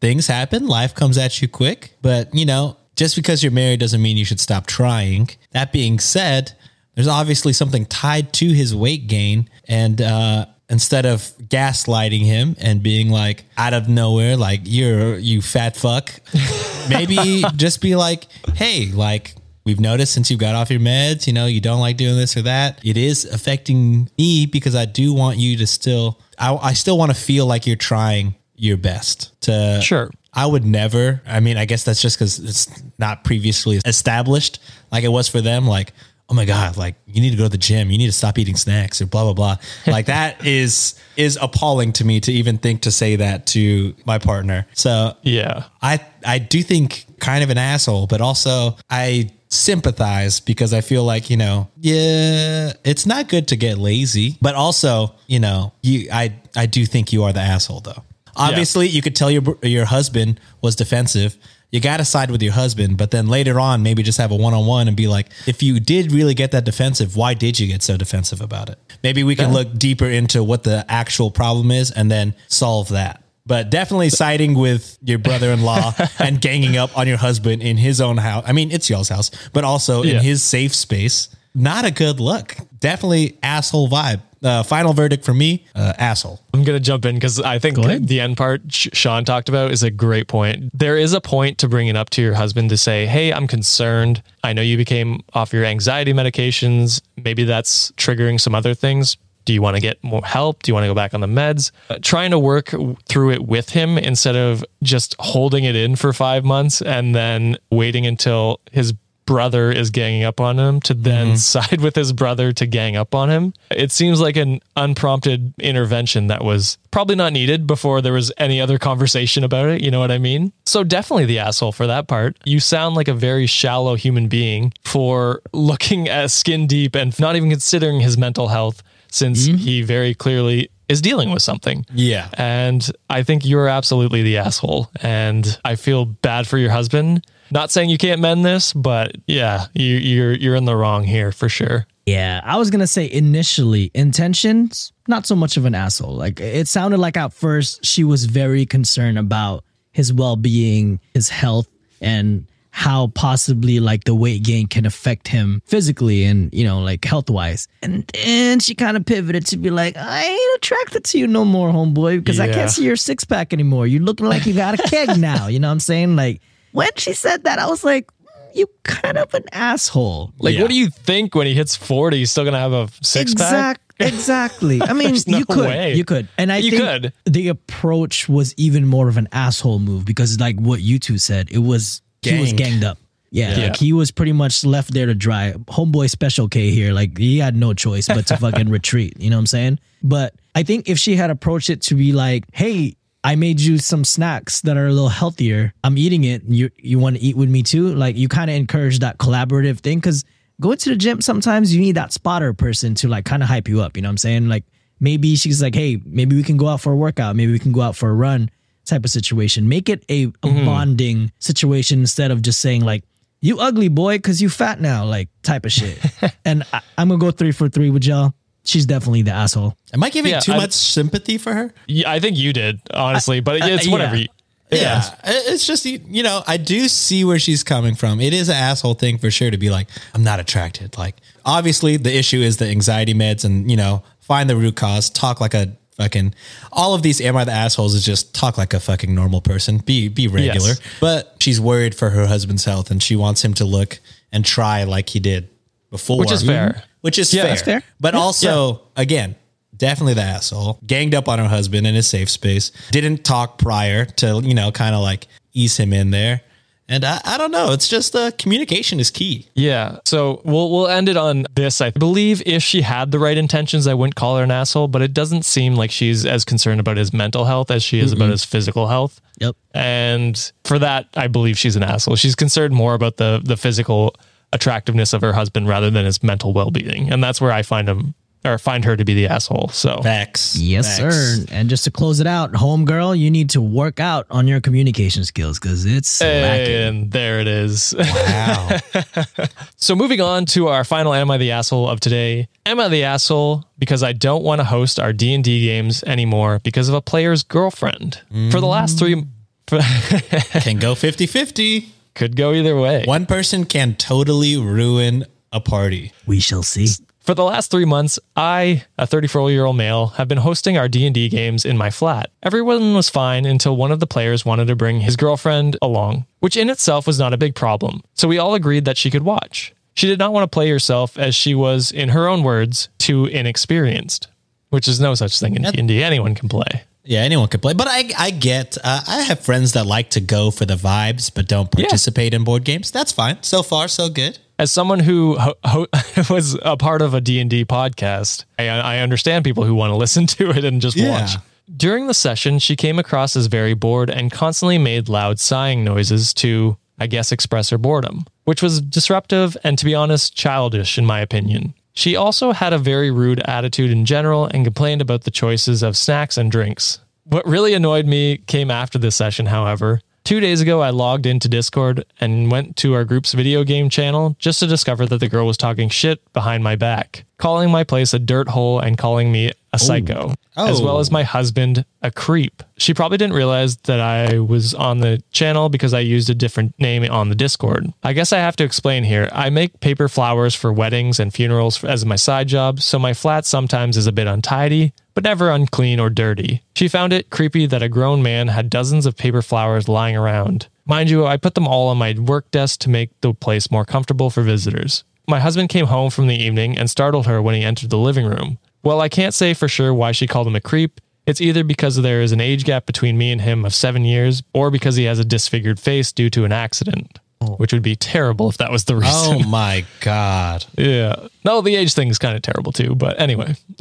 Things 0.01 0.27
happen, 0.27 0.67
life 0.67 0.93
comes 0.93 1.17
at 1.17 1.41
you 1.41 1.47
quick, 1.47 1.93
but 2.01 2.33
you 2.35 2.45
know, 2.45 2.77
just 2.95 3.15
because 3.15 3.41
you're 3.41 3.51
married 3.51 3.79
doesn't 3.79 4.01
mean 4.01 4.17
you 4.17 4.25
should 4.25 4.39
stop 4.39 4.67
trying. 4.67 5.29
That 5.51 5.71
being 5.71 5.97
said, 5.97 6.53
there's 6.95 7.07
obviously 7.07 7.53
something 7.53 7.85
tied 7.85 8.33
to 8.33 8.47
his 8.47 8.75
weight 8.75 9.07
gain 9.07 9.49
and 9.67 10.01
uh 10.01 10.45
instead 10.69 11.05
of 11.05 11.21
gaslighting 11.37 12.21
him 12.21 12.55
and 12.59 12.83
being 12.83 13.09
like 13.09 13.45
out 13.57 13.73
of 13.73 13.87
nowhere 13.87 14.35
like 14.35 14.61
you're 14.63 15.17
you 15.17 15.41
fat 15.41 15.77
fuck 15.77 16.11
maybe 16.89 17.43
just 17.55 17.81
be 17.81 17.95
like 17.95 18.25
hey 18.55 18.87
like 18.87 19.33
we've 19.67 19.81
noticed 19.81 20.13
since 20.13 20.31
you 20.31 20.37
got 20.37 20.55
off 20.55 20.71
your 20.71 20.79
meds, 20.79 21.27
you 21.27 21.33
know, 21.33 21.45
you 21.45 21.59
don't 21.59 21.81
like 21.81 21.97
doing 21.97 22.15
this 22.15 22.37
or 22.37 22.41
that. 22.43 22.79
It 22.85 22.95
is 22.95 23.25
affecting 23.25 24.09
me 24.17 24.45
because 24.45 24.75
I 24.75 24.85
do 24.85 25.13
want 25.13 25.39
you 25.39 25.57
to 25.57 25.67
still, 25.67 26.21
I, 26.39 26.55
I 26.55 26.71
still 26.71 26.97
want 26.97 27.11
to 27.11 27.17
feel 27.17 27.45
like 27.45 27.67
you're 27.67 27.75
trying 27.75 28.35
your 28.55 28.77
best 28.77 29.39
to. 29.41 29.81
Sure. 29.83 30.09
I 30.33 30.45
would 30.45 30.63
never. 30.63 31.21
I 31.27 31.41
mean, 31.41 31.57
I 31.57 31.65
guess 31.65 31.83
that's 31.83 32.01
just 32.01 32.17
because 32.17 32.39
it's 32.39 32.81
not 32.97 33.25
previously 33.25 33.81
established 33.85 34.59
like 34.89 35.03
it 35.03 35.09
was 35.09 35.27
for 35.27 35.41
them. 35.41 35.67
Like, 35.67 35.91
oh 36.29 36.33
my 36.33 36.45
god, 36.45 36.77
like 36.77 36.95
you 37.05 37.21
need 37.21 37.31
to 37.31 37.37
go 37.37 37.43
to 37.43 37.49
the 37.49 37.57
gym, 37.57 37.89
you 37.89 37.97
need 37.97 38.07
to 38.07 38.11
stop 38.11 38.37
eating 38.37 38.55
snacks, 38.55 39.01
or 39.01 39.05
blah 39.05 39.23
blah 39.23 39.33
blah. 39.33 39.57
like 39.91 40.07
that 40.07 40.45
is 40.45 40.99
is 41.15 41.37
appalling 41.41 41.93
to 41.93 42.05
me 42.05 42.19
to 42.21 42.31
even 42.31 42.57
think 42.57 42.81
to 42.81 42.91
say 42.91 43.15
that 43.15 43.47
to 43.47 43.95
my 44.05 44.19
partner. 44.19 44.67
So 44.73 45.15
Yeah. 45.23 45.65
I 45.81 45.99
I 46.25 46.39
do 46.39 46.61
think 46.63 47.05
kind 47.19 47.43
of 47.43 47.49
an 47.49 47.57
asshole, 47.57 48.07
but 48.07 48.21
also 48.21 48.77
I 48.89 49.31
sympathize 49.49 50.39
because 50.39 50.73
I 50.73 50.81
feel 50.81 51.03
like, 51.03 51.29
you 51.29 51.37
know, 51.37 51.69
yeah, 51.79 52.73
it's 52.83 53.05
not 53.05 53.29
good 53.29 53.47
to 53.49 53.55
get 53.55 53.77
lazy, 53.77 54.37
but 54.41 54.55
also, 54.55 55.15
you 55.27 55.39
know, 55.39 55.73
you 55.81 56.09
I 56.11 56.35
I 56.55 56.65
do 56.65 56.85
think 56.85 57.13
you 57.13 57.23
are 57.23 57.33
the 57.33 57.41
asshole 57.41 57.81
though. 57.81 58.03
Obviously, 58.35 58.87
you 58.87 59.01
could 59.01 59.15
tell 59.15 59.31
your 59.31 59.57
your 59.63 59.85
husband 59.85 60.39
was 60.61 60.75
defensive. 60.75 61.37
You 61.71 61.81
got 61.81 61.97
to 61.97 62.05
side 62.05 62.31
with 62.31 62.41
your 62.41 62.53
husband, 62.53 62.97
but 62.97 63.11
then 63.11 63.27
later 63.27 63.59
on, 63.59 63.83
maybe 63.83 64.01
just 64.01 64.17
have 64.19 64.31
a 64.31 64.35
one 64.35 64.53
on 64.53 64.65
one 64.65 64.87
and 64.87 64.95
be 64.95 65.07
like, 65.07 65.27
if 65.45 65.61
you 65.61 65.79
did 65.81 66.13
really 66.13 66.33
get 66.33 66.51
that 66.51 66.63
defensive, 66.63 67.17
why 67.17 67.33
did 67.33 67.59
you 67.59 67.67
get 67.67 67.83
so 67.83 67.97
defensive 67.97 68.39
about 68.39 68.69
it? 68.69 68.79
Maybe 69.03 69.23
we 69.23 69.35
can 69.35 69.51
look 69.51 69.77
deeper 69.77 70.05
into 70.05 70.43
what 70.43 70.63
the 70.63 70.85
actual 70.87 71.29
problem 71.29 71.71
is 71.71 71.91
and 71.91 72.09
then 72.09 72.35
solve 72.47 72.89
that. 72.89 73.21
But 73.45 73.69
definitely 73.69 74.09
siding 74.09 74.55
with 74.55 74.97
your 75.03 75.19
brother 75.19 75.51
in 75.51 75.61
law 75.63 75.93
and 76.19 76.39
ganging 76.41 76.75
up 76.77 76.97
on 76.97 77.07
your 77.07 77.17
husband 77.17 77.61
in 77.61 77.77
his 77.77 77.99
own 78.01 78.17
house. 78.17 78.43
I 78.47 78.51
mean, 78.53 78.71
it's 78.71 78.89
y'all's 78.89 79.09
house, 79.09 79.31
but 79.53 79.63
also 79.63 80.03
Yeah. 80.03 80.15
in 80.17 80.23
his 80.23 80.43
safe 80.43 80.73
space. 80.75 81.29
Not 81.57 81.85
a 81.85 81.91
good 81.91 82.19
look. 82.19 82.55
Definitely 82.79 83.39
asshole 83.41 83.89
vibe. 83.89 84.21
Uh, 84.43 84.61
final 84.61 84.93
verdict 84.93 85.25
for 85.25 85.33
me, 85.33 85.65
uh, 85.73 85.93
asshole. 85.97 86.39
I'm 86.53 86.63
going 86.63 86.77
to 86.77 86.83
jump 86.83 87.05
in 87.05 87.15
because 87.15 87.39
I 87.41 87.57
think 87.57 87.77
the 88.05 88.19
end 88.19 88.37
part 88.37 88.61
Sh- 88.71 88.89
Sean 88.93 89.25
talked 89.25 89.49
about 89.49 89.71
is 89.71 89.81
a 89.81 89.89
great 89.89 90.27
point. 90.27 90.69
There 90.77 90.95
is 90.95 91.13
a 91.13 91.19
point 91.19 91.57
to 91.57 91.67
bring 91.67 91.87
it 91.87 91.95
up 91.95 92.11
to 92.11 92.21
your 92.21 92.35
husband 92.35 92.69
to 92.69 92.77
say, 92.77 93.07
Hey, 93.07 93.33
I'm 93.33 93.47
concerned. 93.47 94.21
I 94.43 94.53
know 94.53 94.61
you 94.61 94.77
became 94.77 95.21
off 95.33 95.51
your 95.51 95.65
anxiety 95.65 96.13
medications. 96.13 97.01
Maybe 97.17 97.45
that's 97.45 97.89
triggering 97.93 98.39
some 98.39 98.53
other 98.53 98.75
things. 98.75 99.17
Do 99.45 99.53
you 99.53 99.61
want 99.63 99.75
to 99.75 99.81
get 99.81 100.03
more 100.03 100.23
help? 100.23 100.61
Do 100.61 100.69
you 100.69 100.75
want 100.75 100.83
to 100.83 100.89
go 100.89 100.93
back 100.93 101.15
on 101.15 101.21
the 101.21 101.27
meds? 101.27 101.71
Uh, 101.89 101.97
trying 102.01 102.29
to 102.31 102.37
work 102.37 102.71
w- 102.71 102.95
through 103.07 103.31
it 103.31 103.43
with 103.47 103.71
him 103.71 103.97
instead 103.97 104.35
of 104.35 104.63
just 104.83 105.15
holding 105.17 105.63
it 105.63 105.75
in 105.75 105.95
for 105.95 106.13
five 106.13 106.45
months 106.45 106.81
and 106.83 107.15
then 107.15 107.57
waiting 107.71 108.05
until 108.05 108.59
his 108.71 108.93
brother 109.27 109.71
is 109.71 109.91
ganging 109.91 110.23
up 110.23 110.41
on 110.41 110.57
him 110.57 110.79
to 110.81 110.95
then 110.95 111.27
mm-hmm. 111.27 111.35
side 111.35 111.81
with 111.81 111.95
his 111.95 112.11
brother 112.13 112.51
to 112.53 112.65
gang 112.65 112.95
up 112.95 113.13
on 113.13 113.29
him. 113.29 113.53
It 113.69 113.91
seems 113.91 114.19
like 114.19 114.35
an 114.37 114.61
unprompted 114.75 115.53
intervention 115.59 116.27
that 116.27 116.43
was 116.43 116.79
probably 116.89 117.15
not 117.15 117.33
needed 117.33 117.67
before 117.67 118.01
there 118.01 118.13
was 118.13 118.31
any 118.37 118.59
other 118.59 118.79
conversation 118.79 119.43
about 119.43 119.69
it. 119.69 119.83
You 119.83 119.91
know 119.91 119.99
what 119.99 120.09
I 120.09 120.17
mean? 120.17 120.51
So 120.65 120.83
definitely 120.83 121.25
the 121.25 121.39
asshole 121.39 121.73
for 121.73 121.85
that 121.85 122.07
part. 122.07 122.37
You 122.45 122.59
sound 122.59 122.95
like 122.95 123.07
a 123.07 123.13
very 123.13 123.45
shallow 123.45 123.93
human 123.93 124.27
being 124.27 124.73
for 124.83 125.41
looking 125.53 126.09
at 126.09 126.31
skin 126.31 126.65
deep 126.65 126.95
and 126.95 127.17
not 127.19 127.35
even 127.35 127.51
considering 127.51 127.99
his 127.99 128.17
mental 128.17 128.47
health 128.47 128.81
since 129.11 129.47
mm-hmm. 129.47 129.57
he 129.57 129.81
very 129.83 130.15
clearly 130.15 130.69
is 130.89 131.01
dealing 131.01 131.31
with 131.31 131.41
something. 131.41 131.85
Yeah. 131.93 132.29
And 132.33 132.89
I 133.09 133.23
think 133.23 133.45
you're 133.45 133.67
absolutely 133.67 134.23
the 134.23 134.37
asshole. 134.37 134.89
And 135.01 135.59
I 135.65 135.75
feel 135.75 136.05
bad 136.05 136.47
for 136.47 136.57
your 136.57 136.71
husband. 136.71 137.25
Not 137.51 137.71
saying 137.71 137.89
you 137.89 137.97
can't 137.97 138.21
mend 138.21 138.45
this, 138.45 138.73
but 138.73 139.15
yeah, 139.27 139.65
you, 139.73 139.95
you're 139.95 140.33
you're 140.33 140.55
in 140.55 140.65
the 140.65 140.75
wrong 140.75 141.03
here 141.03 141.31
for 141.31 141.49
sure. 141.49 141.87
Yeah, 142.05 142.41
I 142.43 142.57
was 142.57 142.69
gonna 142.69 142.87
say 142.87 143.09
initially 143.09 143.91
intentions, 143.93 144.93
not 145.07 145.25
so 145.25 145.35
much 145.35 145.57
of 145.57 145.65
an 145.65 145.75
asshole. 145.75 146.15
Like 146.15 146.39
it 146.39 146.67
sounded 146.67 146.97
like 146.97 147.17
at 147.17 147.33
first 147.33 147.85
she 147.85 148.03
was 148.03 148.25
very 148.25 148.65
concerned 148.65 149.17
about 149.17 149.63
his 149.91 150.13
well 150.13 150.35
being, 150.35 150.99
his 151.13 151.29
health, 151.29 151.67
and 152.01 152.45
how 152.71 153.07
possibly 153.07 153.79
like 153.79 154.03
the 154.03 154.13
weight 154.13 154.43
gain 154.43 154.67
can 154.67 154.85
affect 154.85 155.27
him 155.27 155.63
physically 155.65 156.23
and 156.23 156.53
you 156.53 156.63
know 156.63 156.79
like 156.79 157.03
health 157.03 157.29
wise. 157.29 157.67
And 157.81 158.05
then 158.13 158.59
she 158.59 158.75
kind 158.75 158.95
of 158.95 159.05
pivoted 159.05 159.47
to 159.47 159.57
be 159.57 159.69
like, 159.69 159.97
I 159.97 160.23
ain't 160.23 160.57
attracted 160.57 161.03
to 161.05 161.17
you 161.17 161.27
no 161.27 161.43
more, 161.43 161.71
homeboy, 161.71 162.19
because 162.19 162.39
I 162.39 162.51
can't 162.51 162.69
see 162.69 162.85
your 162.85 162.95
six 162.95 163.23
pack 163.23 163.51
anymore. 163.51 163.87
You're 163.87 164.03
looking 164.03 164.27
like 164.27 164.45
you 164.45 164.53
got 164.53 164.79
a 164.79 164.83
keg 164.83 165.17
now. 165.19 165.47
You 165.47 165.59
know 165.59 165.69
what 165.69 165.73
I'm 165.73 165.79
saying? 165.79 166.15
Like 166.15 166.41
when 166.77 166.89
she 166.97 167.13
said 167.13 167.43
that, 167.45 167.57
I 167.59 167.67
was 167.67 167.83
like, 167.83 168.07
"Mm, 168.07 168.55
you 168.55 168.67
kind 168.83 169.17
of 169.17 169.33
an 169.33 169.45
asshole. 169.51 170.31
Like, 170.39 170.55
Yeah. 170.55 170.61
what 170.61 170.69
do 170.69 170.75
you 170.75 170.89
think 170.89 171.35
when 171.35 171.47
he 171.47 171.53
hits 171.53 171.75
40? 171.75 172.17
He's 172.17 172.31
still 172.31 172.43
going 172.43 172.53
to 172.53 172.59
have 172.67 172.73
a 172.73 172.87
six 173.01 173.33
pack? 173.33 173.47
Exact, 173.49 173.81
exactly. 174.13 174.81
I 174.81 174.93
mean, 174.93 175.15
no 175.27 175.37
you 175.39 175.45
could, 175.45 175.57
way. 175.69 175.95
you 175.95 176.05
could, 176.05 176.27
and 176.37 176.51
I 176.51 176.57
You 176.57 176.71
think 176.71 176.83
could. 176.83 177.13
the 177.25 177.47
approach 177.49 178.29
was 178.29 178.53
even 178.57 178.85
more 178.87 179.07
of 179.09 179.17
an 179.17 179.27
asshole 179.31 179.79
move 179.79 180.05
because, 180.05 180.39
like 180.39 180.57
what 180.59 180.81
you 180.81 180.99
two 180.99 181.17
said, 181.17 181.49
it 181.51 181.59
was 181.59 182.01
he 182.21 182.39
was 182.39 182.53
Ganged. 182.53 182.57
ganged 182.57 182.83
up. 182.83 182.97
Yeah, 183.29 183.57
Yeah. 183.57 183.63
like 183.67 183.75
he 183.77 183.91
was 183.93 184.09
pretty 184.11 184.31
much 184.33 184.63
left 184.65 184.93
there 184.93 185.05
to 185.05 185.13
dry. 185.15 185.53
Homeboy 185.67 186.09
Special 186.09 186.47
K 186.47 186.71
here, 186.71 186.93
like 186.93 187.17
he 187.17 187.39
had 187.39 187.55
no 187.55 187.73
choice 187.73 188.07
but 188.07 188.25
to 188.27 188.37
fucking 188.45 188.69
retreat. 188.69 189.13
You 189.19 189.29
know 189.29 189.35
what 189.37 189.41
I'm 189.41 189.47
saying? 189.47 189.79
But 190.01 190.33
I 190.55 190.63
think 190.63 190.87
if 190.89 190.97
she 190.97 191.15
had 191.17 191.29
approached 191.29 191.69
it 191.69 191.81
to 191.89 191.95
be 191.95 192.13
like, 192.13 192.45
hey. 192.53 192.95
I 193.27 193.35
made 193.35 193.59
you 193.59 193.77
some 193.77 194.05
snacks 194.05 194.61
that 194.61 194.77
are 194.77 194.87
a 194.87 194.93
little 194.93 195.09
healthier. 195.09 195.73
I'm 195.83 195.97
eating 195.97 196.23
it. 196.23 196.43
You 196.47 196.69
you 196.77 196.97
want 196.97 197.17
to 197.17 197.21
eat 197.21 197.35
with 197.35 197.49
me 197.49 197.61
too? 197.61 197.93
Like 197.93 198.15
you 198.15 198.29
kind 198.29 198.49
of 198.49 198.55
encourage 198.55 198.99
that 198.99 199.17
collaborative 199.17 199.79
thing 199.79 199.97
because 199.97 200.23
going 200.61 200.77
to 200.77 200.91
the 200.91 200.95
gym 200.95 201.19
sometimes 201.19 201.75
you 201.75 201.81
need 201.81 201.95
that 201.95 202.13
spotter 202.13 202.53
person 202.53 202.95
to 202.95 203.09
like 203.09 203.25
kind 203.25 203.43
of 203.43 203.49
hype 203.49 203.67
you 203.67 203.81
up. 203.81 203.97
You 203.97 204.03
know 204.03 204.07
what 204.07 204.11
I'm 204.11 204.17
saying? 204.17 204.47
Like 204.47 204.63
maybe 205.01 205.35
she's 205.35 205.61
like, 205.61 205.75
hey, 205.75 206.01
maybe 206.05 206.37
we 206.37 206.43
can 206.43 206.55
go 206.55 206.69
out 206.69 206.79
for 206.79 206.93
a 206.93 206.95
workout. 206.95 207.35
Maybe 207.35 207.51
we 207.51 207.59
can 207.59 207.73
go 207.73 207.81
out 207.81 207.97
for 207.97 208.09
a 208.09 208.13
run 208.13 208.49
type 208.85 209.03
of 209.03 209.11
situation. 209.11 209.67
Make 209.67 209.89
it 209.89 210.05
a, 210.07 210.23
a 210.23 210.27
mm-hmm. 210.27 210.65
bonding 210.65 211.33
situation 211.39 211.99
instead 211.99 212.31
of 212.31 212.41
just 212.41 212.61
saying 212.61 212.85
like, 212.85 213.03
you 213.41 213.59
ugly 213.59 213.89
boy 213.89 214.19
because 214.19 214.41
you 214.41 214.47
fat 214.47 214.79
now, 214.79 215.03
like 215.03 215.27
type 215.43 215.65
of 215.65 215.73
shit. 215.73 215.99
and 216.45 216.63
I, 216.71 216.79
I'm 216.97 217.09
gonna 217.09 217.19
go 217.19 217.31
three 217.31 217.51
for 217.51 217.67
three 217.67 217.89
with 217.89 218.05
y'all. 218.05 218.33
She's 218.67 218.85
definitely 218.85 219.21
the 219.21 219.31
asshole. 219.31 219.77
Am 219.93 220.03
I 220.03 220.09
giving 220.09 220.31
Yeah, 220.31 220.41
too 220.41 220.51
I- 220.51 220.57
much 220.57 220.73
sympathy 220.73 221.37
for 221.37 221.53
her? 221.53 221.73
Yeah, 221.87 222.11
I 222.11 222.19
think 222.19 222.37
you 222.37 222.51
did, 222.51 222.81
honestly, 222.93 223.39
but 223.39 223.61
it's 223.63 223.85
yeah. 223.85 223.91
whatever. 223.91 224.17
you- 224.17 224.27
Yeah. 224.69 225.09
It's 225.23 225.65
just, 225.65 225.85
you 225.85 226.01
you 226.09 226.21
know, 226.23 226.43
I 226.45 226.57
do 226.57 226.89
see 226.89 227.23
where 227.23 227.39
she's 227.39 227.63
coming 227.63 227.95
from. 227.95 228.19
It 228.19 228.33
is 228.33 228.49
an 228.49 228.55
asshole 228.55 228.95
thing 228.95 229.17
for 229.19 229.31
sure 229.31 229.49
to 229.49 229.57
be 229.57 229.69
like, 229.69 229.87
I'm 230.13 230.23
not 230.25 230.41
attracted. 230.41 230.97
Like, 230.97 231.15
obviously, 231.45 231.95
the 231.95 232.13
issue 232.13 232.41
is 232.41 232.57
the 232.57 232.67
anxiety 232.67 233.13
meds 233.13 233.45
and, 233.45 233.71
you 233.71 233.77
know, 233.77 234.03
find 234.19 234.49
the 234.49 234.57
root 234.57 234.75
cause, 234.75 235.09
talk 235.09 235.39
like 235.39 235.53
a 235.53 235.71
fucking, 235.95 236.35
all 236.73 236.93
of 236.93 237.01
these 237.03 237.21
Am 237.21 237.37
I 237.37 237.45
the 237.45 237.53
Assholes 237.53 237.93
is 237.95 238.03
just 238.03 238.35
talk 238.35 238.57
like 238.57 238.73
a 238.73 238.81
fucking 238.81 239.15
normal 239.15 239.39
person, 239.39 239.77
be, 239.77 240.09
be 240.09 240.27
regular. 240.27 240.67
Yes. 240.67 240.81
But 240.99 241.37
she's 241.39 241.61
worried 241.61 241.95
for 241.95 242.09
her 242.09 242.27
husband's 242.27 242.65
health 242.65 242.91
and 242.91 243.01
she 243.01 243.15
wants 243.15 243.45
him 243.45 243.53
to 243.53 243.63
look 243.63 243.99
and 244.33 244.43
try 244.43 244.83
like 244.83 245.07
he 245.07 245.21
did 245.21 245.47
before. 245.89 246.19
Which 246.19 246.33
is 246.33 246.43
fair. 246.43 246.83
Which 247.01 247.17
is 247.19 247.33
Yeah, 247.33 247.43
fair. 247.43 247.55
fair. 247.57 247.83
But 247.99 248.15
also, 248.15 248.81
again, 248.95 249.35
definitely 249.75 250.15
the 250.15 250.23
asshole. 250.23 250.79
Ganged 250.85 251.13
up 251.15 251.27
on 251.29 251.39
her 251.39 251.47
husband 251.47 251.85
in 251.87 251.95
his 251.95 252.07
safe 252.07 252.29
space. 252.29 252.71
Didn't 252.91 253.23
talk 253.23 253.57
prior 253.57 254.05
to, 254.05 254.41
you 254.43 254.53
know, 254.53 254.71
kind 254.71 254.95
of 254.95 255.01
like 255.01 255.27
ease 255.53 255.77
him 255.77 255.93
in 255.93 256.11
there. 256.11 256.41
And 256.89 257.03
I, 257.03 257.19
I 257.25 257.37
don't 257.37 257.51
know. 257.51 257.73
It's 257.73 257.89
just 257.89 258.15
uh, 258.15 258.31
communication 258.39 259.01
is 259.01 259.11
key. 259.11 259.49
Yeah. 259.55 259.99
So 260.05 260.41
we'll 260.45 260.71
we'll 260.71 260.87
end 260.87 261.09
it 261.09 261.17
on 261.17 261.45
this. 261.53 261.81
I 261.81 261.89
believe 261.89 262.41
if 262.45 262.63
she 262.63 262.81
had 262.81 263.11
the 263.11 263.19
right 263.19 263.37
intentions, 263.37 263.87
I 263.87 263.93
wouldn't 263.93 264.15
call 264.15 264.37
her 264.37 264.43
an 264.43 264.51
asshole, 264.51 264.87
but 264.87 265.01
it 265.01 265.13
doesn't 265.13 265.43
seem 265.43 265.75
like 265.75 265.91
she's 265.91 266.25
as 266.25 266.45
concerned 266.45 266.79
about 266.79 266.95
his 266.95 267.11
mental 267.11 267.43
health 267.43 267.71
as 267.71 267.83
she 267.83 267.99
is 267.99 268.13
about 268.13 268.29
his 268.29 268.45
physical 268.45 268.87
health. 268.87 269.19
Yep. 269.39 269.57
And 269.73 270.51
for 270.63 270.79
that, 270.79 271.07
I 271.17 271.27
believe 271.27 271.57
she's 271.57 271.75
an 271.75 271.83
asshole. 271.83 272.15
She's 272.15 272.35
concerned 272.35 272.73
more 272.73 272.93
about 272.93 273.17
the 273.17 273.41
the 273.43 273.57
physical 273.57 274.15
attractiveness 274.53 275.13
of 275.13 275.21
her 275.21 275.33
husband 275.33 275.67
rather 275.67 275.89
than 275.89 276.05
his 276.05 276.23
mental 276.23 276.53
well 276.53 276.71
being. 276.71 277.11
And 277.11 277.23
that's 277.23 277.41
where 277.41 277.51
I 277.51 277.63
find 277.63 277.87
him 277.87 278.15
or 278.45 278.57
find 278.57 278.85
her 278.85 278.95
to 278.95 279.03
be 279.03 279.13
the 279.13 279.27
asshole. 279.27 279.67
So 279.69 280.01
Facts. 280.01 280.55
Yes, 280.55 280.99
Facts. 280.99 281.15
sir. 281.15 281.45
And 281.51 281.69
just 281.69 281.83
to 281.83 281.91
close 281.91 282.19
it 282.19 282.27
out, 282.27 282.53
homegirl, 282.53 283.17
you 283.17 283.29
need 283.29 283.49
to 283.51 283.61
work 283.61 283.99
out 283.99 284.25
on 284.29 284.47
your 284.47 284.61
communication 284.61 285.25
skills 285.25 285.59
because 285.59 285.85
it's 285.85 286.21
lacking. 286.21 286.75
and 286.75 287.11
there 287.11 287.39
it 287.39 287.47
is. 287.47 287.93
Wow. 287.97 288.77
So 289.79 289.95
moving 289.95 290.19
on 290.19 290.45
to 290.47 290.67
our 290.67 290.83
final 290.83 291.13
Am 291.13 291.29
I 291.29 291.37
the 291.37 291.51
Asshole 291.51 291.87
of 291.87 291.99
today. 291.99 292.49
Am 292.65 292.79
I 292.79 292.87
the 292.89 293.03
Asshole 293.03 293.63
because 293.77 294.03
I 294.03 294.11
don't 294.11 294.43
want 294.43 294.59
to 294.59 294.65
host 294.65 294.99
our 294.99 295.13
D&D 295.13 295.65
games 295.65 296.03
anymore 296.03 296.59
because 296.63 296.89
of 296.89 296.95
a 296.95 297.01
player's 297.01 297.43
girlfriend. 297.43 298.21
For 298.51 298.59
the 298.59 298.65
last 298.67 298.97
three... 298.97 299.23
can 299.69 300.77
go 300.79 300.95
50 300.95 301.27
50. 301.27 301.89
Could 302.17 302.35
go 302.35 302.51
either 302.51 302.75
way. 302.75 303.03
One 303.05 303.25
person 303.25 303.63
can 303.63 303.95
totally 303.95 304.57
ruin 304.57 305.23
a 305.53 305.61
party. 305.61 306.11
We 306.25 306.39
shall 306.39 306.63
see. 306.63 306.87
For 307.19 307.33
the 307.35 307.43
last 307.43 307.69
three 307.69 307.85
months, 307.85 308.19
I, 308.35 308.85
a 308.97 309.05
34-year-old 309.05 309.77
male, 309.77 310.07
have 310.07 310.27
been 310.27 310.39
hosting 310.39 310.77
our 310.77 310.87
D&D 310.87 311.29
games 311.29 311.63
in 311.63 311.77
my 311.77 311.89
flat. 311.89 312.31
Everyone 312.41 312.95
was 312.95 313.09
fine 313.09 313.45
until 313.45 313.75
one 313.75 313.91
of 313.91 313.99
the 313.99 314.07
players 314.07 314.45
wanted 314.45 314.67
to 314.67 314.75
bring 314.75 315.01
his 315.01 315.15
girlfriend 315.15 315.77
along, 315.81 316.25
which 316.39 316.57
in 316.57 316.69
itself 316.69 317.05
was 317.05 317.19
not 317.19 317.33
a 317.33 317.37
big 317.37 317.53
problem. 317.53 318.01
So 318.13 318.27
we 318.27 318.39
all 318.39 318.55
agreed 318.55 318.85
that 318.85 318.97
she 318.97 319.11
could 319.11 319.23
watch. 319.23 319.73
She 319.93 320.07
did 320.07 320.19
not 320.19 320.33
want 320.33 320.43
to 320.43 320.55
play 320.55 320.69
herself 320.69 321.19
as 321.19 321.35
she 321.35 321.53
was, 321.53 321.91
in 321.91 322.09
her 322.09 322.27
own 322.27 322.43
words, 322.43 322.89
too 322.97 323.25
inexperienced, 323.25 324.27
which 324.69 324.87
is 324.87 324.99
no 324.99 325.13
such 325.13 325.39
thing 325.39 325.55
in 325.55 325.63
D&D. 325.63 326.01
Anyone 326.01 326.33
can 326.33 326.49
play. 326.49 326.85
Yeah, 327.07 327.21
anyone 327.21 327.47
could 327.47 327.61
play, 327.61 327.73
but 327.73 327.87
I 327.89 328.09
I 328.17 328.31
get. 328.31 328.77
Uh, 328.83 329.01
I 329.07 329.21
have 329.21 329.39
friends 329.39 329.73
that 329.73 329.85
like 329.85 330.09
to 330.11 330.19
go 330.21 330.51
for 330.51 330.65
the 330.65 330.75
vibes, 330.75 331.31
but 331.33 331.47
don't 331.47 331.69
Yeah. 331.77 331.85
participate 331.85 332.33
in 332.33 332.43
board 332.43 332.63
games. 332.65 332.91
That's 332.91 333.11
fine. 333.11 333.37
So 333.41 333.63
far, 333.63 333.87
so 333.87 334.09
good. 334.09 334.39
as 334.59 334.71
someone 334.71 334.99
who 334.99 335.37
ho- 335.37 335.53
ho- 335.63 335.87
was 336.29 336.57
a 336.63 336.75
part 336.75 337.01
of 337.03 337.13
a 337.13 337.21
D&D 337.21 337.63
podcast, 337.65 338.45
I, 338.57 338.67
I 338.69 338.99
understand 338.99 339.45
people 339.45 339.63
who 339.65 339.75
want 339.75 339.91
to 339.91 339.95
listen 339.95 340.25
to 340.27 340.49
it 340.49 340.63
and 340.65 340.81
just 340.81 340.97
Yeah. 340.97 341.11
watch. 341.11 341.31
During 341.75 342.07
the 342.07 342.13
session, 342.15 342.57
she 342.59 342.75
came 342.75 342.97
across 342.97 343.35
as 343.35 343.45
very 343.47 343.75
bored 343.75 344.09
and 344.09 344.31
constantly 344.31 344.77
made 344.79 345.09
loud 345.09 345.39
sighing 345.39 345.83
noises 345.83 346.33
to, 346.35 346.75
I 346.97 347.05
guess, 347.07 347.31
express 347.31 347.69
her 347.69 347.77
boredom, 347.77 348.25
which 348.45 348.63
was 348.63 348.81
disruptive 348.81 349.55
and, 349.63 349.77
to 349.77 349.85
be 349.85 349.93
honest, 349.93 350.33
childish 350.35 350.97
in 350.97 351.05
my 351.05 351.19
opinion. 351.19 351.73
She 351.97 352.15
also 352.15 352.51
had 352.51 352.73
a 352.73 352.77
very 352.77 353.09
rude 353.09 353.39
attitude 353.39 353.89
in 353.89 354.05
general 354.05 354.45
and 354.45 354.63
complained 354.63 355.01
about 355.01 355.23
the 355.23 355.31
choices 355.31 355.81
of 355.81 355.97
snacks 355.97 356.37
and 356.37 356.51
drinks. 356.51 356.99
What 357.23 357.47
really 357.47 357.73
annoyed 357.73 358.05
me 358.05 358.37
came 358.45 358.69
after 358.69 358.99
this 358.99 359.15
session, 359.15 359.47
however. 359.47 360.01
Two 360.27 360.41
days 360.41 360.59
ago, 360.59 360.81
I 360.81 360.89
logged 360.89 361.25
into 361.25 361.47
Discord 361.47 362.03
and 362.19 362.51
went 362.51 362.75
to 362.77 362.93
our 362.95 363.05
group's 363.05 363.31
video 363.31 363.63
game 363.63 363.89
channel 363.89 364.35
just 364.39 364.59
to 364.59 364.67
discover 364.67 365.05
that 365.05 365.19
the 365.21 365.29
girl 365.29 365.47
was 365.47 365.55
talking 365.55 365.87
shit 365.87 366.21
behind 366.33 366.65
my 366.65 366.75
back, 366.75 367.23
calling 367.37 367.71
my 367.71 367.85
place 367.85 368.13
a 368.13 368.19
dirt 368.19 368.49
hole 368.49 368.77
and 368.81 368.97
calling 368.97 369.31
me 369.31 369.53
a 369.71 369.79
psycho, 369.79 370.33
as 370.57 370.81
well 370.81 370.97
Oh. 370.97 370.99
as 370.99 371.11
my 371.11 371.23
husband 371.23 371.85
a 372.01 372.11
creep. 372.11 372.61
She 372.77 372.93
probably 372.93 373.17
didn't 373.17 373.35
realize 373.37 373.77
that 373.83 374.01
I 374.01 374.39
was 374.39 374.73
on 374.73 374.97
the 374.97 375.23
channel 375.31 375.69
because 375.69 375.93
I 375.93 376.01
used 376.01 376.29
a 376.29 376.35
different 376.35 376.77
name 376.77 377.09
on 377.09 377.29
the 377.29 377.35
Discord. 377.35 377.93
I 378.03 378.11
guess 378.11 378.33
I 378.33 378.39
have 378.39 378.57
to 378.57 378.65
explain 378.65 379.05
here. 379.05 379.29
I 379.31 379.49
make 379.49 379.79
paper 379.79 380.09
flowers 380.09 380.53
for 380.53 380.73
weddings 380.73 381.21
and 381.21 381.33
funerals 381.33 381.81
as 381.85 382.05
my 382.05 382.17
side 382.17 382.49
job, 382.49 382.81
so 382.81 382.99
my 382.99 383.13
flat 383.13 383.45
sometimes 383.45 383.95
is 383.95 384.07
a 384.07 384.11
bit 384.11 384.27
untidy, 384.27 384.91
but 385.17 385.23
never 385.23 385.49
unclean 385.49 385.99
or 385.99 386.11
dirty. 386.11 386.61
She 386.75 386.87
found 386.87 387.11
it 387.11 387.31
creepy 387.31 387.65
that 387.65 387.81
a 387.81 387.89
grown 387.89 388.21
man 388.21 388.49
had 388.49 388.69
dozens 388.69 389.07
of 389.07 389.17
paper 389.17 389.41
flowers 389.41 389.89
lying 389.89 390.15
around. 390.15 390.67
Mind 390.85 391.09
you, 391.09 391.25
I 391.25 391.37
put 391.37 391.55
them 391.55 391.67
all 391.67 391.87
on 391.87 391.97
my 391.97 392.13
work 392.13 392.51
desk 392.51 392.81
to 392.81 392.89
make 392.91 393.09
the 393.21 393.33
place 393.33 393.71
more 393.71 393.83
comfortable 393.83 394.29
for 394.29 394.43
visitors. 394.43 395.03
My 395.27 395.39
husband 395.39 395.69
came 395.69 395.87
home 395.87 396.11
from 396.11 396.27
the 396.27 396.35
evening 396.35 396.77
and 396.77 396.87
startled 396.87 397.25
her 397.25 397.41
when 397.41 397.55
he 397.55 397.63
entered 397.63 397.89
the 397.89 397.97
living 397.97 398.27
room. 398.27 398.59
Well, 398.83 399.01
I 399.01 399.09
can't 399.09 399.33
say 399.33 399.55
for 399.55 399.67
sure 399.67 399.91
why 399.91 400.11
she 400.11 400.27
called 400.27 400.45
him 400.45 400.55
a 400.55 400.61
creep. 400.61 401.01
It's 401.25 401.41
either 401.41 401.63
because 401.63 401.95
there 401.95 402.21
is 402.21 402.31
an 402.31 402.39
age 402.39 402.63
gap 402.63 402.85
between 402.85 403.17
me 403.17 403.31
and 403.31 403.41
him 403.41 403.65
of 403.65 403.73
seven 403.73 404.05
years, 404.05 404.43
or 404.53 404.69
because 404.69 404.97
he 404.97 405.05
has 405.05 405.17
a 405.17 405.25
disfigured 405.25 405.79
face 405.79 406.11
due 406.11 406.29
to 406.29 406.45
an 406.45 406.51
accident, 406.51 407.19
Oh. 407.39 407.53
which 407.57 407.71
would 407.71 407.83
be 407.83 407.95
terrible 407.95 408.49
if 408.49 408.57
that 408.57 408.71
was 408.71 408.85
the 408.85 408.95
reason. 408.95 409.11
Oh 409.13 409.39
my 409.47 409.85
god. 410.01 410.65
Yeah. 410.77 411.27
No, 411.45 411.61
the 411.61 411.75
age 411.75 411.93
thing 411.93 412.07
is 412.07 412.17
kind 412.17 412.35
of 412.35 412.41
terrible 412.41 412.71
too, 412.71 412.95
but 412.95 413.19
anyway. 413.21 413.55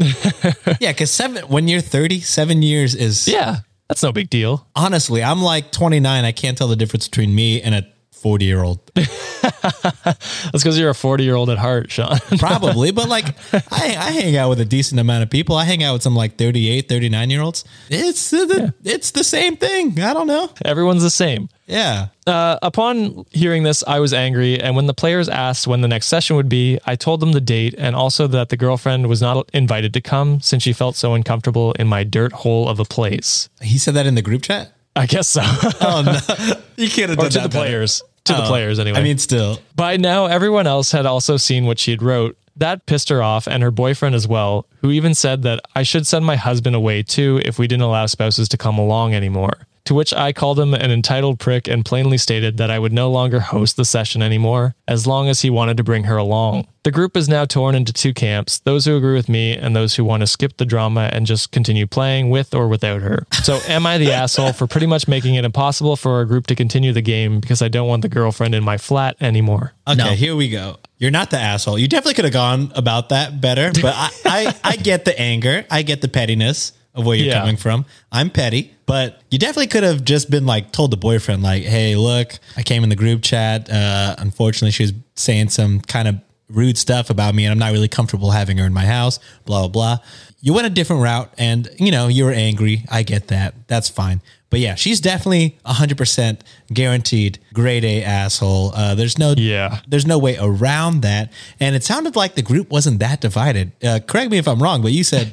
Yeah, 0.80 0.92
because 0.92 1.10
seven 1.10 1.42
when 1.48 1.66
you're 1.68 1.80
30, 1.80 2.20
seven 2.20 2.60
years 2.62 2.94
is 2.94 3.26
Yeah, 3.26 3.58
that's 3.88 4.02
no 4.02 4.12
big 4.12 4.28
deal. 4.28 4.66
honestly. 4.76 5.22
I'm 5.22 5.40
like 5.42 5.72
29. 5.72 6.25
I 6.25 6.32
can't 6.32 6.58
tell 6.58 6.68
the 6.68 6.76
difference 6.76 7.08
between 7.08 7.34
me 7.34 7.62
and 7.62 7.75
a 7.75 7.86
40 8.16 8.44
year 8.44 8.62
old. 8.62 8.80
That's 8.94 10.52
because 10.52 10.78
you're 10.78 10.90
a 10.90 10.94
40 10.94 11.25
year 11.25 11.35
old 11.35 11.50
at 11.50 11.58
heart, 11.58 11.90
Sean. 11.90 12.18
Probably, 12.38 12.90
but 12.90 13.08
like 13.08 13.26
I, 13.70 13.96
I 13.96 14.11
hang 14.11 14.37
out 14.37 14.49
with 14.49 14.61
a 14.61 14.64
decent 14.64 15.00
amount 15.00 15.23
of 15.23 15.30
people. 15.30 15.56
I 15.56 15.64
hang 15.64 15.82
out 15.82 15.92
with 15.92 16.02
some 16.02 16.16
like 16.16 16.37
38, 16.37 16.88
39 16.88 17.30
year 17.30 17.42
olds. 17.42 17.64
It's 17.88 18.30
the, 18.30 18.75
it's 18.85 19.11
the 19.11 19.25
same 19.25 19.56
thing. 19.56 20.00
I 20.00 20.14
don't 20.14 20.26
know. 20.26 20.50
Everyone's 20.64 21.02
the 21.02 21.11
same. 21.11 21.49
Yeah. 21.66 22.08
Uh, 22.26 22.58
upon 22.62 23.26
hearing 23.32 23.64
this, 23.64 23.82
I 23.87 24.00
was 24.00 24.12
angry, 24.12 24.61
and 24.61 24.76
when 24.76 24.87
the 24.87 24.94
players 24.94 25.28
asked 25.28 25.66
when 25.66 25.80
the 25.80 25.88
next 25.88 26.06
session 26.06 26.37
would 26.37 26.49
be, 26.49 26.78
I 26.87 26.96
told 26.96 27.20
them 27.20 27.32
the 27.32 27.40
date 27.40 27.75
and 27.76 27.96
also 27.96 28.26
that 28.28 28.49
the 28.49 28.56
girlfriend 28.56 29.08
was 29.08 29.20
not 29.20 29.50
invited 29.52 29.92
to 29.94 30.00
come 30.00 30.40
since 30.40 30.62
she 30.62 30.73
felt 30.73 30.96
so 30.96 31.14
uncomfortable 31.14 31.73
in 31.73 31.87
my 31.88 32.04
dirt 32.04 32.32
hole 32.32 32.68
of 32.68 32.80
a 32.80 32.85
place. 32.85 33.49
He 33.61 33.78
said 33.78 33.94
that 33.94 34.06
in 34.06 34.14
the 34.14 34.23
group 34.23 34.42
chat. 34.42 34.73
I 34.97 35.07
guess 35.07 35.29
so. 35.29 35.43
Oh 35.45 36.03
no, 36.05 36.19
you 36.76 36.88
can't 36.88 37.11
have 37.11 37.19
or 37.19 37.29
to 37.29 37.35
that 37.38 37.43
the 37.45 37.49
better. 37.49 37.49
players. 37.50 38.03
To 38.25 38.32
the 38.32 38.43
Oh. 38.45 38.49
players, 38.49 38.80
anyway. 38.80 38.99
I 38.99 39.02
mean, 39.04 39.19
still. 39.19 39.61
By 39.76 39.99
now, 39.99 40.26
everyone 40.26 40.67
else 40.67 40.91
had 40.91 41.06
also 41.06 41.37
seen 41.37 41.65
what 41.67 41.78
she 41.78 41.93
had 41.93 42.02
wrote. 42.02 42.37
That 42.56 42.85
pissed 42.87 43.09
her 43.11 43.23
off, 43.23 43.47
and 43.47 43.63
her 43.63 43.71
boyfriend 43.71 44.15
as 44.17 44.26
well, 44.26 44.67
who 44.80 44.91
even 44.91 45.15
said 45.15 45.43
that 45.43 45.61
I 45.76 45.85
should 45.85 46.06
send 46.09 46.25
my 46.25 46.35
husband 46.35 46.75
away 46.75 47.02
too 47.04 47.41
if 47.45 47.59
we 47.59 47.69
didn't 47.69 47.82
allow 47.82 48.06
spouses 48.06 48.49
to 48.49 48.56
come 48.56 48.78
along 48.78 49.15
anymore. 49.15 49.67
To 49.86 49.94
which 49.94 50.12
I 50.12 50.32
called 50.32 50.58
him 50.58 50.75
an 50.75 50.90
entitled 50.90 51.38
prick 51.38 51.68
and 51.68 51.84
plainly 51.84 52.18
stated 52.18 52.56
that 52.56 52.72
I 52.72 52.78
would 52.78 52.92
no 52.92 53.08
longer 53.08 53.38
host 53.38 53.76
the 53.76 53.84
session 53.84 54.20
anymore, 54.20 54.75
as 54.88 55.06
long 55.06 55.28
as 55.28 55.42
he 55.42 55.50
wanted 55.50 55.76
to 55.76 55.84
bring 55.84 56.04
her 56.04 56.16
along. 56.16 56.66
The 56.82 56.90
group 56.90 57.16
is 57.16 57.28
now 57.28 57.44
torn 57.44 57.76
into 57.76 57.92
two 57.92 58.12
camps 58.12 58.58
those 58.60 58.84
who 58.84 58.96
agree 58.96 59.14
with 59.14 59.28
me 59.28 59.56
and 59.56 59.76
those 59.76 59.94
who 59.94 60.04
want 60.04 60.22
to 60.22 60.26
skip 60.26 60.56
the 60.56 60.64
drama 60.64 61.08
and 61.12 61.25
just 61.25 61.52
continue 61.52 61.86
playing 61.86 62.30
with 62.30 62.52
or 62.52 62.66
without 62.66 63.00
her. 63.02 63.26
So, 63.44 63.60
am 63.68 63.86
I 63.86 63.99
the 63.99 64.10
asshole 64.12 64.52
for 64.52 64.66
pretty 64.66 64.86
much 64.86 65.06
making 65.06 65.36
it 65.36 65.44
impossible 65.44 65.94
for 65.94 66.12
our 66.14 66.25
group 66.25 66.49
to 66.49 66.56
continue 66.56 66.92
the 66.92 67.02
game 67.02 67.38
because 67.38 67.62
I 67.62 67.68
don't 67.68 67.86
want 67.86 68.02
the 68.02 68.08
girlfriend 68.08 68.56
in 68.56 68.64
my 68.64 68.78
flat 68.78 69.16
anymore? 69.20 69.72
Okay, 69.86 70.16
here 70.16 70.34
we 70.34 70.49
go. 70.49 70.78
You're 70.99 71.12
not 71.12 71.30
the 71.30 71.38
asshole. 71.38 71.78
You 71.78 71.86
definitely 71.86 72.14
could 72.14 72.25
have 72.25 72.34
gone 72.34 72.72
about 72.75 73.10
that 73.10 73.40
better, 73.40 73.70
but 73.80 73.94
I, 73.96 74.10
I, 74.25 74.56
I 74.64 74.76
get 74.76 75.04
the 75.04 75.16
anger. 75.18 75.64
I 75.70 75.82
get 75.82 76.00
the 76.00 76.08
pettiness 76.08 76.72
of 76.97 77.04
where 77.06 77.17
you're 77.17 77.26
Yeah. 77.28 77.41
coming 77.41 77.56
from. 77.56 77.85
I'm 78.11 78.30
petty, 78.30 78.73
but 78.87 79.21
you 79.30 79.39
definitely 79.39 79.67
could 79.69 79.82
have 79.85 80.04
just 80.04 80.30
been 80.30 80.47
like 80.47 80.73
told 80.73 80.91
the 80.91 80.97
boyfriend, 80.97 81.43
like, 81.43 81.63
hey, 81.65 81.95
look, 81.97 82.32
I 82.56 82.63
came 82.63 82.82
in 82.82 82.89
the 82.89 82.97
group 82.97 83.23
chat. 83.23 83.71
Uh, 83.71 84.17
unfortunately, 84.19 84.73
she 84.73 84.82
was 84.85 84.93
saying 85.15 85.50
some 85.50 85.80
kind 85.80 86.09
of 86.09 86.17
rude 86.49 86.78
stuff 86.78 87.11
about 87.11 87.35
me, 87.35 87.45
and 87.45 87.52
I'm 87.52 87.59
not 87.59 87.73
really 87.73 87.89
comfortable 87.89 88.30
having 88.30 88.56
her 88.59 88.67
in 88.67 88.73
my 88.73 88.87
house, 88.87 89.19
blah, 89.45 89.61
blah, 89.63 89.69
blah. 89.69 90.04
You 90.41 90.52
went 90.54 90.67
a 90.67 90.71
different 90.71 91.02
route, 91.02 91.32
and 91.39 91.69
you 91.78 91.91
know, 91.91 92.09
you 92.09 92.25
were 92.25 92.32
angry. 92.32 92.85
I 92.91 93.02
get 93.02 93.28
that. 93.28 93.54
That's 93.67 93.89
fine. 93.89 94.21
But 94.49 94.61
yeah, 94.61 94.76
she's 94.76 95.00
definitely 95.00 95.59
100% 95.67 96.39
guaranteed 96.73 97.41
grade 97.52 97.85
A 97.85 98.04
asshole. 98.04 98.71
Uh, 98.76 98.95
there's 98.95 99.19
no 99.19 99.35
Yeah. 99.37 99.80
there's 99.89 100.06
no 100.06 100.19
way 100.19 100.37
around 100.41 101.00
that. 101.02 101.32
And 101.59 101.75
it 101.75 101.82
sounded 101.82 102.15
like 102.15 102.37
the 102.37 102.43
group 102.43 102.71
wasn't 102.71 103.00
that 103.00 103.21
divided. 103.21 103.73
Uh, 103.82 103.99
correct 104.06 104.30
me 104.30 104.39
if 104.39 104.47
I'm 104.47 104.63
wrong, 104.63 104.82
but 104.82 104.93
you 104.93 105.02
said 105.02 105.32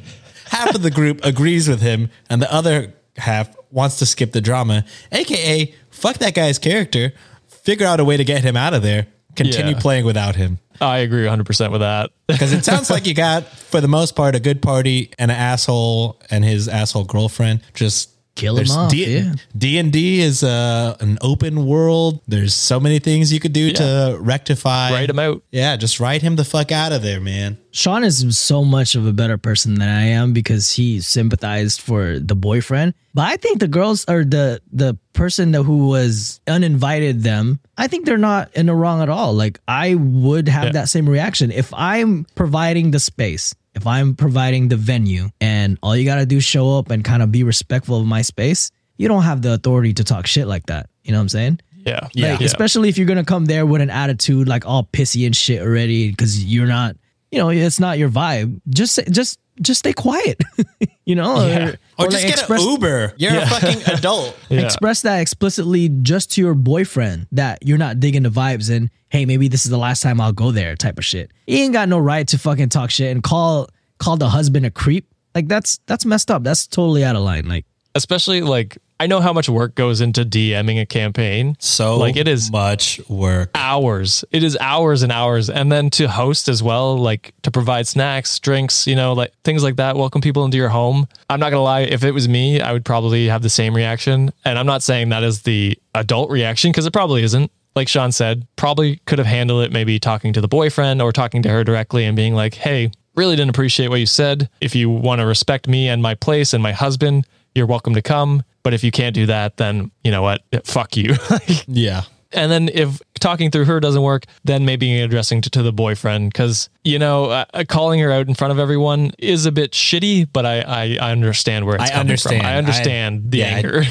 half 0.54 0.76
of 0.76 0.82
the 0.84 0.92
group 0.92 1.20
agrees 1.24 1.68
with 1.68 1.82
him 1.82 2.10
and 2.30 2.42
the 2.42 2.52
other 2.54 2.94
half 3.18 3.50
wants 3.72 3.98
to 4.00 4.06
skip 4.06 4.32
the 4.32 4.42
drama, 4.42 4.86
aka 5.12 5.74
fuck 5.90 6.18
that 6.20 6.34
guy's 6.34 6.60
character, 6.60 7.14
figure 7.48 7.88
out 7.88 8.00
a 8.00 8.06
way 8.06 8.18
to 8.18 8.24
get 8.24 8.44
him 8.44 8.56
out 8.58 8.74
of 8.74 8.82
there, 8.84 9.08
continue 9.36 9.74
Yeah. 9.74 9.80
playing 9.82 10.06
without 10.06 10.36
him. 10.36 10.60
I 10.82 10.98
agree 11.00 11.26
100% 11.26 11.72
with 11.72 11.82
that. 11.82 12.10
Because 12.28 12.54
it 12.54 12.66
sounds 12.66 12.90
like 12.90 13.06
you 13.06 13.14
got, 13.14 13.46
for 13.46 13.80
the 13.82 13.88
most 13.88 14.16
part, 14.16 14.34
a 14.36 14.40
good 14.40 14.62
party 14.62 15.12
and 15.20 15.30
an 15.30 15.38
asshole 15.38 16.20
and 16.32 16.44
his 16.44 16.68
asshole 16.68 17.04
girlfriend. 17.04 17.62
Just 17.74 18.10
Kill 18.36 18.58
him 18.58 18.72
off, 18.72 18.90
D- 18.90 19.18
yeah. 19.18 19.34
D&D 19.56 20.20
is 20.22 20.44
uh, 20.44 20.98
an 21.00 21.20
open 21.22 21.68
world. 21.68 22.20
There's 22.28 22.56
so 22.56 22.80
many 22.80 22.98
things 22.98 23.32
you 23.32 23.40
could 23.40 23.54
do 23.54 23.72
to 23.74 24.18
rectify. 24.20 24.92
Write 24.92 25.10
him 25.12 25.20
out. 25.20 25.44
Yeah, 25.52 25.76
just 25.78 26.00
write 26.00 26.24
him 26.24 26.36
the 26.36 26.44
fuck 26.44 26.72
out 26.72 26.92
of 26.92 27.04
there, 27.04 27.22
man. 27.22 27.60
Sean 27.72 28.04
is 28.04 28.36
so 28.38 28.64
much 28.66 28.96
of 28.96 29.06
a 29.06 29.14
better 29.14 29.38
person 29.38 29.76
than 29.76 29.88
I 29.88 30.06
am 30.08 30.34
because 30.34 30.72
he 30.72 31.00
sympathized 31.02 31.80
for 31.82 32.18
the 32.20 32.36
boyfriend. 32.36 32.96
But 33.14 33.28
I 33.28 33.38
think 33.38 33.60
the 33.60 33.68
girls 33.68 34.04
or 34.10 34.24
the 34.26 34.62
the 34.72 34.98
person 35.14 35.52
that 35.52 35.62
who 35.64 35.88
was 35.88 36.40
uninvited 36.48 37.22
them, 37.22 37.60
I 37.78 37.88
think 37.88 38.06
they're 38.06 38.18
not 38.18 38.52
in 38.56 38.66
the 38.66 38.74
wrong 38.74 39.02
at 39.02 39.10
all. 39.10 39.34
Like 39.34 39.60
I 39.68 39.94
would 39.96 40.48
have 40.50 40.66
Yeah. 40.66 40.72
that 40.74 40.90
same 40.90 41.08
reaction 41.08 41.52
if 41.52 41.72
I'm 41.74 42.26
providing 42.36 42.90
the 42.92 43.00
space, 43.00 43.54
if 43.76 43.88
I'm 43.88 44.16
providing 44.16 44.68
the 44.68 44.78
venue, 44.78 45.30
and 45.42 45.78
all 45.82 45.96
you 45.96 46.06
gotta 46.06 46.26
do 46.26 46.38
is 46.38 46.44
show 46.44 46.78
up 46.78 46.92
and 46.92 47.04
kind 47.04 47.24
of 47.24 47.32
be 47.32 47.44
respectful 47.44 48.00
of 48.00 48.06
my 48.06 48.22
space. 48.22 48.72
You 48.98 49.08
don't 49.08 49.24
have 49.24 49.42
the 49.42 49.54
authority 49.54 49.94
to 49.96 50.04
talk 50.04 50.28
shit 50.28 50.48
like 50.48 50.68
that. 50.68 50.90
You 51.04 51.12
know 51.12 51.18
what 51.18 51.24
I'm 51.24 51.30
saying? 51.30 51.60
Yeah. 51.86 52.08
Like, 52.16 52.42
especially 52.42 52.90
if 52.90 52.98
you're 52.98 53.08
gonna 53.08 53.26
come 53.26 53.46
there 53.46 53.66
with 53.66 53.82
an 53.82 53.90
attitude 53.90 54.48
like 54.48 54.66
all 54.66 54.84
pissy 54.86 55.26
and 55.26 55.36
shit 55.36 55.62
already 55.62 56.10
because 56.10 56.44
you're 56.44 56.68
not, 56.68 56.96
you 57.32 57.40
know, 57.40 57.50
it's 57.50 57.80
not 57.80 57.98
your 57.98 58.10
vibe. 58.10 58.62
Just 58.70 59.00
just 59.12 59.40
just 59.62 59.80
stay 59.80 59.94
quiet, 59.94 60.42
you 61.06 61.16
know, 61.16 61.46
Yeah. 61.48 61.70
Or, 62.00 62.06
or 62.06 62.10
just 62.10 62.24
like 62.24 62.34
get 62.34 62.40
express 62.40 62.62
an 62.64 62.70
Uber. 62.72 63.14
You're 63.18 63.36
a 63.36 63.46
fucking 63.48 63.82
adult. 63.94 64.36
Yeah. 64.50 64.62
express 64.62 65.02
that 65.02 65.20
explicitly 65.20 65.90
just 65.90 66.32
to 66.34 66.42
your 66.42 66.54
boyfriend 66.56 67.28
that 67.34 67.60
you're 67.66 67.78
not 67.78 68.00
digging 68.00 68.24
the 68.24 68.30
vibes 68.30 68.76
and 68.76 68.90
hey, 69.10 69.26
maybe 69.26 69.48
this 69.48 69.64
is 69.66 69.70
the 69.72 69.78
last 69.78 70.02
time 70.02 70.20
I'll 70.20 70.34
go 70.34 70.52
there 70.52 70.76
type 70.76 70.98
of 70.98 71.06
shit. 71.06 71.32
He 71.46 71.62
ain't 71.64 71.74
got 71.74 71.88
no 71.88 72.00
right 72.00 72.28
to 72.30 72.40
fucking 72.40 72.70
talk 72.70 72.90
shit 72.90 73.12
and 73.12 73.22
call 73.24 73.70
call 74.00 74.18
the 74.18 74.30
husband 74.30 74.66
a 74.66 74.72
creep. 74.72 75.08
Like 75.36 75.48
that's 75.48 75.80
that's 75.86 76.06
messed 76.06 76.32
up. 76.32 76.44
That's 76.44 76.66
totally 76.68 77.04
out 77.04 77.16
of 77.16 77.22
line. 77.22 77.48
Like 77.48 77.66
especially 77.96 78.42
like 78.42 78.78
I 79.00 79.08
know 79.08 79.20
how 79.20 79.34
much 79.34 79.50
work 79.50 79.76
goes 79.76 80.02
into 80.02 80.24
DMing 80.24 80.82
a 80.82 80.86
campaign. 80.86 81.56
So 81.60 81.98
like 81.98 82.16
it 82.16 82.28
is 82.28 82.52
much 82.52 83.02
work. 83.10 83.52
hours. 83.56 84.24
It 84.32 84.44
is 84.44 84.58
hours 84.62 85.04
and 85.04 85.12
hours. 85.12 85.50
And 85.50 85.72
then 85.72 85.90
to 85.92 86.08
host 86.08 86.48
as 86.48 86.64
well, 86.64 86.98
like 86.98 87.34
to 87.42 87.52
provide 87.52 87.88
snacks, 87.88 88.40
drinks, 88.40 88.88
you 88.88 88.96
know, 88.96 89.14
like 89.14 89.34
things 89.44 89.64
like 89.64 89.76
that, 89.78 89.96
welcome 89.96 90.22
people 90.22 90.46
into 90.46 90.58
your 90.58 90.70
home. 90.70 91.08
I'm 91.30 91.40
not 91.40 91.50
going 91.50 91.60
to 91.60 91.64
lie, 91.64 91.82
if 91.82 92.04
it 92.04 92.12
was 92.12 92.30
me, 92.30 92.62
I 92.62 92.72
would 92.72 92.86
probably 92.86 93.28
have 93.28 93.42
the 93.42 93.50
same 93.50 93.76
reaction. 93.76 94.32
And 94.46 94.58
I'm 94.58 94.68
not 94.68 94.84
saying 94.84 95.10
that 95.10 95.24
is 95.24 95.42
the 95.42 95.78
adult 95.96 96.30
reaction 96.30 96.72
because 96.72 96.86
it 96.86 96.94
probably 96.94 97.24
isn't. 97.24 97.52
Like 97.76 97.88
Sean 97.88 98.12
said, 98.12 98.46
probably 98.56 98.98
could 99.08 99.18
have 99.18 99.28
handled 99.28 99.64
it 99.64 99.72
maybe 99.72 100.00
talking 100.00 100.32
to 100.34 100.42
the 100.42 100.48
boyfriend 100.48 101.02
or 101.02 101.12
talking 101.12 101.42
to 101.42 101.50
her 101.50 101.64
directly 101.64 102.06
and 102.06 102.16
being 102.16 102.36
like, 102.36 102.54
hey, 102.54 102.92
really 103.16 103.36
didn't 103.36 103.50
appreciate 103.50 103.90
what 103.90 104.00
you 104.00 104.06
said. 104.06 104.48
If 104.62 104.76
you 104.76 104.90
want 104.90 105.20
to 105.20 105.26
respect 105.26 105.68
me 105.68 105.90
and 105.90 106.02
my 106.02 106.14
place 106.14 106.54
and 106.54 106.62
my 106.62 106.72
husband, 106.72 107.26
you're 107.56 107.66
welcome 107.66 107.96
to 107.96 108.02
come. 108.02 108.44
But 108.64 108.74
if 108.74 108.84
you 108.84 108.92
can't 108.92 109.14
do 109.14 109.26
that, 109.28 109.58
then 109.58 109.92
you 110.04 110.12
know 110.12 110.22
what? 110.22 110.42
Fuck 110.66 110.96
you. 110.98 111.16
Yeah. 111.68 112.04
And 112.36 112.52
then 112.52 112.68
if 112.74 113.00
talking 113.20 113.52
through 113.52 113.66
her 113.66 113.80
doesn't 113.80 114.02
work, 114.02 114.26
then 114.44 114.66
maybe 114.66 115.00
addressing 115.02 115.42
to, 115.42 115.52
to 115.52 115.62
the 115.62 115.72
boyfriend 115.72 116.34
because 116.34 116.68
you 116.84 116.98
know 116.98 117.26
uh, 117.26 117.46
uh, 117.54 117.64
calling 117.68 118.00
her 118.00 118.12
out 118.12 118.28
in 118.28 118.34
front 118.34 118.52
of 118.52 118.58
everyone 118.58 119.12
is 119.20 119.46
a 119.46 119.52
bit 119.52 119.72
shitty. 119.74 120.28
But 120.34 120.44
I 120.48 120.62
I, 120.62 120.98
I 121.00 121.12
understand 121.12 121.68
where 121.68 121.76
it's 121.76 121.84
I 121.84 121.88
coming 121.90 122.00
understand. 122.02 122.42
from. 122.42 122.46
I 122.50 122.56
understand 122.58 123.24
I- 123.26 123.30
the 123.30 123.38
yeah, 123.38 123.46
I- 123.46 123.50
anger. 123.60 123.84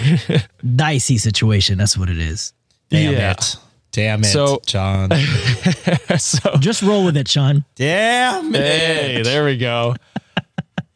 Dicey 0.76 1.18
situation. 1.18 1.78
That's 1.78 1.96
what 1.96 2.10
it 2.10 2.18
is. 2.18 2.52
Damn 2.90 3.12
Yeah. 3.12 3.30
it. 3.30 3.56
Damn 3.92 4.20
it, 4.22 4.24
So- 4.24 4.60
John. 4.66 5.10
so 6.18 6.56
Just 6.58 6.82
roll 6.82 7.04
with 7.04 7.16
it, 7.16 7.28
Sean. 7.28 7.64
Damn 7.76 8.52
it. 8.54 8.58
hey, 8.60 9.22
there 9.22 9.44
we 9.44 9.56
go. 9.56 9.94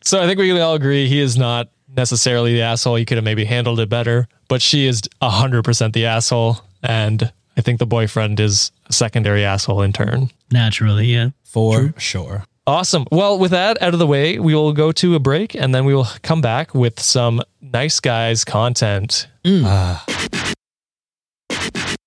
so 0.03 0.21
I 0.21 0.27
think 0.27 0.39
we 0.41 0.49
can 0.49 0.61
all 0.61 0.75
agree 0.75 1.07
he 1.09 1.21
is 1.21 1.37
not 1.37 1.69
necessarily 1.97 2.53
the 2.55 2.63
asshole. 2.63 2.97
He 2.97 3.05
could 3.05 3.17
have 3.17 3.25
maybe 3.25 3.45
handled 3.45 3.81
it 3.81 3.89
better, 3.89 4.29
but 4.49 4.63
she 4.63 4.87
is 4.87 5.03
hundred 5.23 5.65
percent 5.65 5.95
the 5.95 6.07
asshole, 6.07 6.59
and 6.83 7.33
I 7.57 7.61
think 7.63 7.79
the 7.79 7.87
boyfriend 7.87 8.39
is 8.39 8.71
a 8.89 8.93
secondary 8.93 9.45
asshole 9.45 9.83
in 9.83 9.93
turn. 9.93 10.31
Naturally, 10.51 11.07
yeah. 11.07 11.31
For 11.45 11.95
sure. 11.99 12.45
Awesome. 12.67 13.07
Well, 13.13 13.39
with 13.39 13.53
that 13.53 13.81
out 13.81 13.93
of 13.93 14.01
the 14.01 14.07
way, 14.07 14.39
we 14.41 14.55
will 14.55 14.73
go 14.73 14.91
to 14.93 15.15
a 15.15 15.21
break 15.21 15.55
and 15.55 15.73
then 15.73 15.85
we 15.85 15.95
will 15.95 16.09
come 16.23 16.41
back 16.41 16.75
with 16.75 17.01
some 17.01 17.41
nice 17.63 18.01
guys 18.01 18.45
content. 18.45 19.29
Mm. 19.45 19.61
Mm. 19.61 19.65
Ah. 19.67 20.16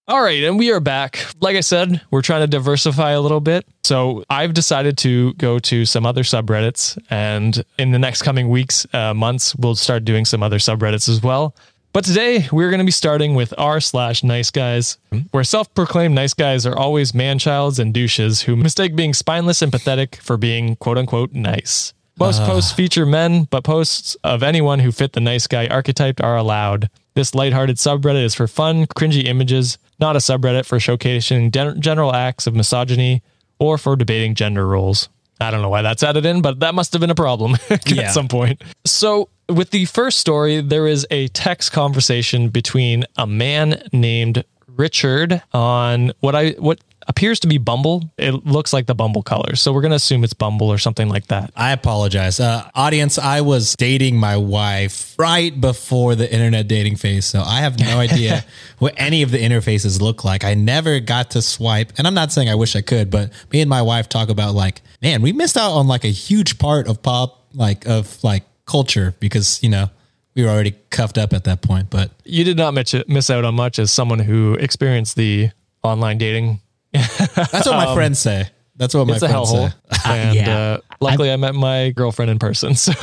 All 0.10 0.24
right, 0.24 0.44
and 0.44 0.58
we 0.58 0.72
are 0.72 0.80
back. 0.80 1.24
Like 1.40 1.56
I 1.56 1.60
said, 1.60 2.02
we're 2.10 2.24
trying 2.24 2.42
to 2.42 2.48
diversify 2.48 3.12
a 3.12 3.22
little 3.22 3.42
bit. 3.42 3.64
So 3.84 4.24
I've 4.28 4.56
decided 4.56 4.98
to 5.00 5.36
go 5.36 5.60
to 5.60 5.86
some 5.86 6.04
other 6.04 6.24
subreddits, 6.24 6.98
and 7.12 7.64
in 7.78 7.92
the 7.92 8.00
next 8.00 8.24
coming 8.24 8.50
weeks, 8.50 8.88
uh, 8.92 9.14
months, 9.14 9.56
we'll 9.58 9.76
start 9.76 10.06
doing 10.06 10.26
some 10.26 10.42
other 10.42 10.58
subreddits 10.58 11.10
as 11.10 11.22
well. 11.22 11.56
But 11.94 12.06
today 12.06 12.48
we're 12.52 12.72
going 12.72 12.80
to 12.80 12.86
be 12.86 12.92
starting 12.92 13.36
with 13.36 13.54
r 13.60 13.80
slash 13.80 14.24
nice 14.24 14.50
guys, 14.50 14.98
where 15.30 15.44
self-proclaimed 15.44 16.16
nice 16.16 16.34
guys 16.34 16.66
are 16.66 16.76
always 16.76 17.14
man-childs 17.14 17.78
and 17.78 17.94
douches 17.94 18.42
who 18.42 18.56
mistake 18.56 18.96
being 18.96 19.14
spineless 19.14 19.62
and 19.62 19.72
pathetic 19.72 20.16
for 20.16 20.38
being 20.38 20.76
quote 20.78 20.98
unquote 20.98 21.34
nice. 21.34 21.94
Most 22.18 22.42
posts 22.42 22.72
feature 22.72 23.06
men, 23.06 23.44
but 23.44 23.64
posts 23.64 24.18
of 24.24 24.42
anyone 24.42 24.80
who 24.80 24.92
fit 24.92 25.14
the 25.14 25.22
nice 25.22 25.46
guy 25.46 25.68
archetype 25.68 26.20
are 26.20 26.36
allowed. 26.36 26.90
This 27.14 27.36
lighthearted 27.36 27.78
subreddit 27.78 28.24
is 28.24 28.34
for 28.34 28.48
fun, 28.48 28.88
cringy 28.88 29.26
images, 29.26 29.78
not 30.00 30.16
a 30.16 30.20
subreddit 30.20 30.66
for 30.66 30.78
showcasing 30.78 31.52
gen- 31.52 31.80
general 31.82 32.14
acts 32.14 32.48
of 32.48 32.56
misogyny 32.56 33.22
or 33.60 33.78
for 33.78 33.96
debating 33.96 34.36
gender 34.36 34.66
roles. 34.68 35.10
I 35.42 35.52
don't 35.52 35.62
know 35.62 35.70
why 35.70 35.82
that's 35.82 36.04
added 36.04 36.26
in, 36.26 36.42
but 36.42 36.60
that 36.60 36.76
must 36.76 36.92
have 36.94 37.00
been 37.00 37.10
a 37.10 37.16
problem 37.16 37.56
at 37.70 37.90
Yeah. 37.90 38.12
some 38.12 38.28
point. 38.28 38.62
So, 38.86 39.30
with 39.48 39.72
the 39.72 39.86
first 39.86 40.20
story, 40.20 40.62
there 40.62 40.86
is 40.86 41.08
a 41.10 41.28
text 41.30 41.72
conversation 41.72 42.50
between 42.50 43.06
a 43.18 43.26
man 43.26 43.82
named 43.94 44.44
Richard 44.68 45.42
on 45.54 46.12
what 46.20 46.36
I 46.36 46.52
what 46.52 46.80
appears 47.10 47.40
to 47.42 47.48
be 47.48 47.58
Bumble. 47.58 48.14
It 48.18 48.46
looks 48.46 48.72
like 48.72 48.86
the 48.86 48.96
Bumble 48.96 49.24
colors, 49.24 49.60
so 49.60 49.74
we're 49.74 49.82
gonna 49.82 49.96
assume 49.96 50.24
it's 50.24 50.34
Bumble 50.34 50.72
or 50.72 50.78
something 50.78 51.10
like 51.10 51.28
that. 51.28 51.52
I 51.56 51.72
apologize. 51.72 52.40
Uh, 52.40 52.70
audience, 52.76 53.18
I 53.18 53.42
was 53.42 53.76
dating 53.76 54.18
my 54.18 54.38
wife 54.38 55.16
right 55.20 55.60
before 55.60 56.16
the 56.16 56.32
internet 56.32 56.68
dating 56.68 56.96
phase. 56.96 57.26
So 57.26 57.42
I 57.42 57.60
have 57.60 57.80
no 57.80 57.98
idea 58.08 58.46
what 58.78 58.94
any 58.96 59.24
of 59.24 59.32
the 59.32 59.40
interfaces 59.40 60.00
look 60.00 60.24
like. 60.24 60.44
I 60.46 60.54
never 60.54 61.00
got 61.00 61.32
to 61.32 61.42
swipe. 61.42 61.92
And 61.98 62.08
I'm 62.08 62.14
not 62.14 62.32
saying 62.32 62.48
I 62.48 62.56
wish 62.56 62.76
I 62.76 62.82
could, 62.82 63.10
but 63.10 63.32
me 63.52 63.60
and 63.62 63.70
my 63.70 63.82
wife 63.82 64.08
talk 64.08 64.30
about 64.30 64.54
like, 64.54 64.82
man, 65.02 65.22
we 65.22 65.34
missed 65.34 65.58
out 65.58 65.72
on 65.72 65.88
like 65.88 66.06
a 66.06 66.10
huge 66.10 66.60
part 66.60 66.88
of 66.88 67.02
pop, 67.02 67.44
like 67.54 67.88
of 67.88 68.24
like 68.24 68.44
culture 68.66 69.16
because, 69.20 69.62
you 69.64 69.70
know, 69.70 69.90
we 70.36 70.44
were 70.44 70.50
already 70.50 70.76
cuffed 70.92 71.18
up 71.18 71.34
at 71.34 71.44
that 71.46 71.62
point. 71.64 71.90
But 71.90 72.12
You 72.24 72.44
did 72.44 72.56
not 72.56 72.74
miss 73.08 73.30
out 73.30 73.44
on 73.44 73.56
much 73.56 73.80
as 73.80 73.92
someone 73.92 74.20
who 74.20 74.54
experienced 74.54 75.16
the 75.16 75.50
online 75.84 76.20
dating. 76.20 76.62
That's 76.94 77.68
what 77.68 77.76
my 77.76 77.94
friends 77.94 78.20
say. 78.20 78.48
That's 78.76 78.94
what 78.94 79.08
my 79.08 79.16
It's 79.16 79.24
a 79.24 79.30
friends 79.30 79.52
hellhole. 79.52 79.72
say. 79.72 79.76
And 80.06 80.36
Yeah. 80.36 80.58
uh, 80.58 80.78
luckily, 81.02 81.32
I 81.32 81.36
met 81.36 81.54
my 81.54 81.90
girlfriend 81.92 82.32
in 82.32 82.40
person. 82.40 82.76
So 82.76 82.94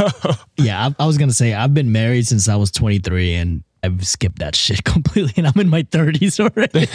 Yeah, 0.56 0.86
I, 0.98 1.02
I 1.02 1.06
was 1.06 1.18
gonna 1.18 1.32
say 1.32 1.52
I've 1.54 1.74
been 1.74 1.92
married 1.92 2.26
since 2.26 2.48
I 2.48 2.56
was 2.56 2.70
23, 2.70 3.34
and 3.34 3.62
I've 3.82 4.06
skipped 4.06 4.38
that 4.38 4.56
shit 4.56 4.82
completely, 4.92 5.34
and 5.36 5.46
I'm 5.46 5.60
in 5.60 5.68
my 5.68 5.82
30s 5.84 6.40
already. 6.40 6.88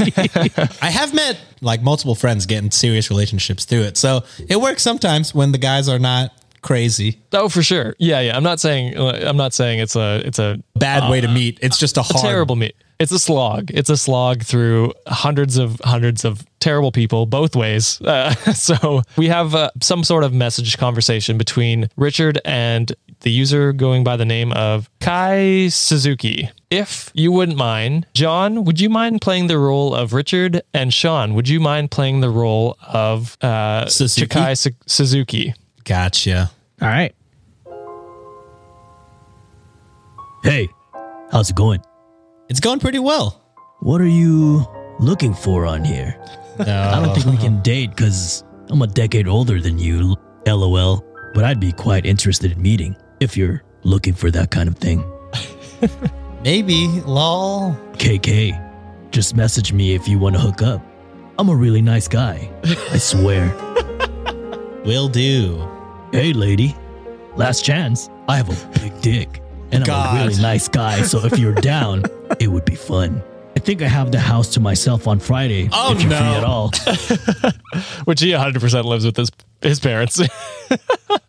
I 0.81 0.89
have 0.89 1.13
met 1.13 1.39
like 1.61 1.81
multiple 1.83 2.15
friends 2.15 2.45
getting 2.47 2.71
serious 2.71 3.09
relationships 3.11 3.65
through 3.65 3.83
it. 3.83 3.97
So 3.97 4.23
it 4.49 4.59
works 4.59 4.81
sometimes 4.81 5.33
when 5.35 5.51
the 5.51 5.57
guys 5.59 5.87
are 5.87 5.99
not 5.99 6.31
crazy. 6.61 7.19
Oh, 7.33 7.49
for 7.49 7.61
sure. 7.63 7.95
Yeah, 7.99 8.19
yeah. 8.21 8.35
I'm 8.35 8.43
not 8.43 8.59
saying 8.59 8.97
I'm 8.97 9.37
not 9.37 9.53
saying 9.53 9.79
it's 9.79 9.95
a 9.95 10.21
it's 10.25 10.39
a 10.39 10.57
Bad 10.75 11.09
way 11.09 11.21
to 11.21 11.27
meet. 11.27 11.59
It's 11.61 11.77
just 11.77 11.97
a 11.97 12.01
a 12.01 12.03
hard. 12.03 12.21
terrible 12.23 12.55
meet. 12.55 12.75
It's 13.01 13.11
a 13.11 13.17
slog. 13.17 13.71
It's 13.73 13.89
a 13.89 13.97
slog 13.97 14.43
through 14.43 14.93
hundreds 15.07 15.57
of 15.57 15.81
hundreds 15.83 16.23
of 16.23 16.45
terrible 16.59 16.91
people 16.91 17.25
both 17.25 17.55
ways. 17.55 17.99
Uh, 17.99 18.31
so 18.53 19.01
we 19.17 19.27
have 19.27 19.55
uh, 19.55 19.71
some 19.81 20.03
sort 20.03 20.23
of 20.23 20.35
message 20.35 20.77
conversation 20.77 21.35
between 21.35 21.89
Richard 21.97 22.39
and 22.45 22.93
the 23.21 23.31
user 23.31 23.73
going 23.73 24.03
by 24.03 24.17
the 24.17 24.25
name 24.25 24.51
of 24.51 24.87
Kai 24.99 25.69
Suzuki. 25.69 26.51
If 26.69 27.09
you 27.15 27.31
wouldn't 27.31 27.57
mind, 27.57 28.05
John, 28.13 28.65
would 28.65 28.79
you 28.79 28.89
mind 28.89 29.19
playing 29.21 29.47
the 29.47 29.57
role 29.57 29.95
of 29.95 30.13
Richard? 30.13 30.61
And 30.71 30.93
Sean, 30.93 31.33
would 31.33 31.49
you 31.49 31.59
mind 31.59 31.89
playing 31.89 32.21
the 32.21 32.29
role 32.29 32.77
of 32.87 33.35
uh, 33.41 33.87
Suzuki? 33.87 34.27
Chikai 34.27 34.55
Su- 34.55 34.75
Suzuki? 34.85 35.55
Gotcha. 35.85 36.51
All 36.79 36.87
right. 36.87 37.15
Hey, 40.43 40.69
how's 41.31 41.49
it 41.49 41.55
going? 41.55 41.81
It's 42.51 42.59
going 42.59 42.81
pretty 42.81 42.99
well. 42.99 43.41
What 43.79 44.01
are 44.01 44.05
you 44.05 44.65
looking 44.99 45.33
for 45.33 45.65
on 45.65 45.85
here? 45.85 46.21
I 46.59 46.99
don't 47.01 47.15
think 47.15 47.25
we 47.27 47.37
can 47.37 47.61
date 47.61 47.91
because 47.91 48.43
I'm 48.67 48.81
a 48.81 48.87
decade 48.87 49.25
older 49.25 49.61
than 49.61 49.79
you, 49.79 50.17
lol. 50.45 51.05
But 51.33 51.45
I'd 51.45 51.61
be 51.61 51.71
quite 51.71 52.05
interested 52.05 52.51
in 52.51 52.61
meeting 52.61 52.97
if 53.21 53.37
you're 53.37 53.63
looking 53.83 54.13
for 54.13 54.29
that 54.31 54.51
kind 54.51 54.67
of 54.67 54.75
thing. 54.75 55.01
Maybe, 56.43 56.87
lol. 57.05 57.71
KK, 57.93 59.11
just 59.11 59.33
message 59.33 59.71
me 59.71 59.95
if 59.95 60.05
you 60.09 60.19
want 60.19 60.35
to 60.35 60.41
hook 60.41 60.61
up. 60.61 60.81
I'm 61.39 61.47
a 61.47 61.55
really 61.55 61.81
nice 61.81 62.09
guy. 62.09 62.51
I 62.65 62.97
swear. 62.97 63.47
Will 64.83 65.07
do. 65.07 65.65
hey, 66.11 66.33
lady, 66.33 66.75
last 67.37 67.63
chance. 67.63 68.09
I 68.27 68.35
have 68.35 68.49
a 68.49 68.79
big 68.79 68.99
dick. 68.99 69.41
And 69.71 69.87
I'm 69.87 70.17
a 70.17 70.25
really 70.25 70.41
nice 70.41 70.67
guy, 70.67 71.03
so 71.03 71.25
if 71.25 71.39
you're 71.39 71.53
down, 71.53 72.03
it 72.39 72.47
would 72.47 72.65
be 72.65 72.75
fun. 72.75 73.21
I 73.55 73.59
think 73.59 73.81
I 73.81 73.87
have 73.87 74.11
the 74.11 74.19
house 74.19 74.47
to 74.53 74.59
myself 74.59 75.07
on 75.07 75.19
Friday. 75.19 75.69
Oh, 75.73 75.93
if 75.93 76.01
you're 76.01 76.09
no. 76.09 76.17
free 76.17 76.27
at 76.27 76.43
all. 76.43 76.71
Which 78.05 78.21
he 78.21 78.31
100% 78.31 78.83
lives 78.85 79.05
with 79.05 79.17
his 79.17 79.29
his 79.61 79.79
parents. 79.79 80.21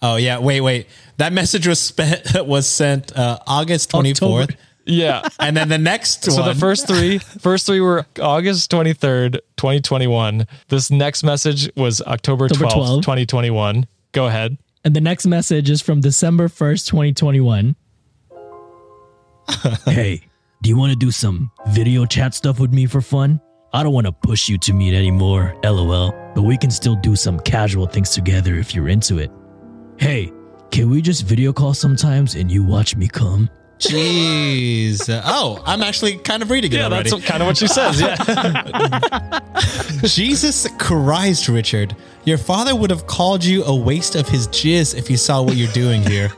Oh 0.00 0.16
yeah. 0.16 0.38
Wait, 0.38 0.60
wait. 0.60 0.86
That 1.18 1.32
message 1.32 1.66
was 1.66 1.80
spent 1.80 2.22
was 2.46 2.68
sent 2.68 3.16
uh, 3.16 3.38
August 3.46 3.90
twenty 3.90 4.14
fourth, 4.14 4.50
October. 4.50 4.60
yeah. 4.84 5.22
and 5.40 5.56
then 5.56 5.68
the 5.68 5.78
next 5.78 6.24
So 6.24 6.40
one. 6.42 6.48
the 6.48 6.54
first 6.56 6.86
three, 6.88 7.18
first 7.18 7.66
three 7.66 7.80
were 7.80 8.06
August 8.20 8.70
23rd, 8.70 9.34
2021. 9.56 10.46
This 10.68 10.90
next 10.90 11.22
message 11.24 11.70
was 11.76 12.00
October 12.02 12.46
October 12.46 12.66
12th, 12.66 12.72
12th. 12.74 13.02
2021. 13.02 13.86
Go 14.12 14.26
ahead. 14.26 14.56
And 14.84 14.94
the 14.94 15.00
next 15.00 15.26
message 15.26 15.68
is 15.70 15.80
from 15.82 16.00
December 16.00 16.48
1st, 16.48 16.86
2021. 16.88 17.76
hey, 19.84 20.22
do 20.62 20.70
you 20.70 20.76
want 20.76 20.90
to 20.90 20.96
do 20.96 21.10
some 21.10 21.50
video 21.68 22.06
chat 22.06 22.34
stuff 22.34 22.60
with 22.60 22.72
me 22.72 22.86
for 22.86 23.00
fun? 23.00 23.40
I 23.72 23.82
don't 23.82 23.92
want 23.92 24.06
to 24.06 24.12
push 24.12 24.48
you 24.48 24.58
to 24.58 24.72
meet 24.72 24.94
anymore, 24.94 25.56
lol, 25.64 26.12
but 26.34 26.42
we 26.42 26.56
can 26.56 26.70
still 26.70 26.94
do 26.94 27.16
some 27.16 27.40
casual 27.40 27.86
things 27.86 28.10
together 28.10 28.54
if 28.56 28.74
you're 28.74 28.88
into 28.88 29.18
it. 29.18 29.30
Hey, 29.96 30.30
can 30.70 30.88
we 30.88 31.02
just 31.02 31.24
video 31.26 31.52
call 31.52 31.74
sometimes 31.74 32.36
and 32.36 32.50
you 32.50 32.62
watch 32.62 32.94
me 32.96 33.08
come? 33.08 33.50
Jeez. 33.78 35.08
Oh, 35.24 35.60
I'm 35.66 35.82
actually 35.82 36.16
kind 36.18 36.42
of 36.42 36.50
reading 36.50 36.72
it 36.72 36.76
Yeah, 36.76 36.86
already. 36.86 37.10
that's 37.10 37.24
kind 37.24 37.42
of 37.42 37.48
what 37.48 37.56
she 37.56 37.66
says. 37.66 38.00
Yeah. 38.00 38.14
Jesus 40.06 40.68
Christ, 40.78 41.48
Richard. 41.48 41.96
Your 42.24 42.38
father 42.38 42.76
would 42.76 42.90
have 42.90 43.08
called 43.08 43.42
you 43.44 43.64
a 43.64 43.74
waste 43.74 44.14
of 44.14 44.28
his 44.28 44.46
jizz 44.48 44.96
if 44.96 45.08
he 45.08 45.16
saw 45.16 45.42
what 45.42 45.56
you're 45.56 45.72
doing 45.72 46.02
here. 46.02 46.30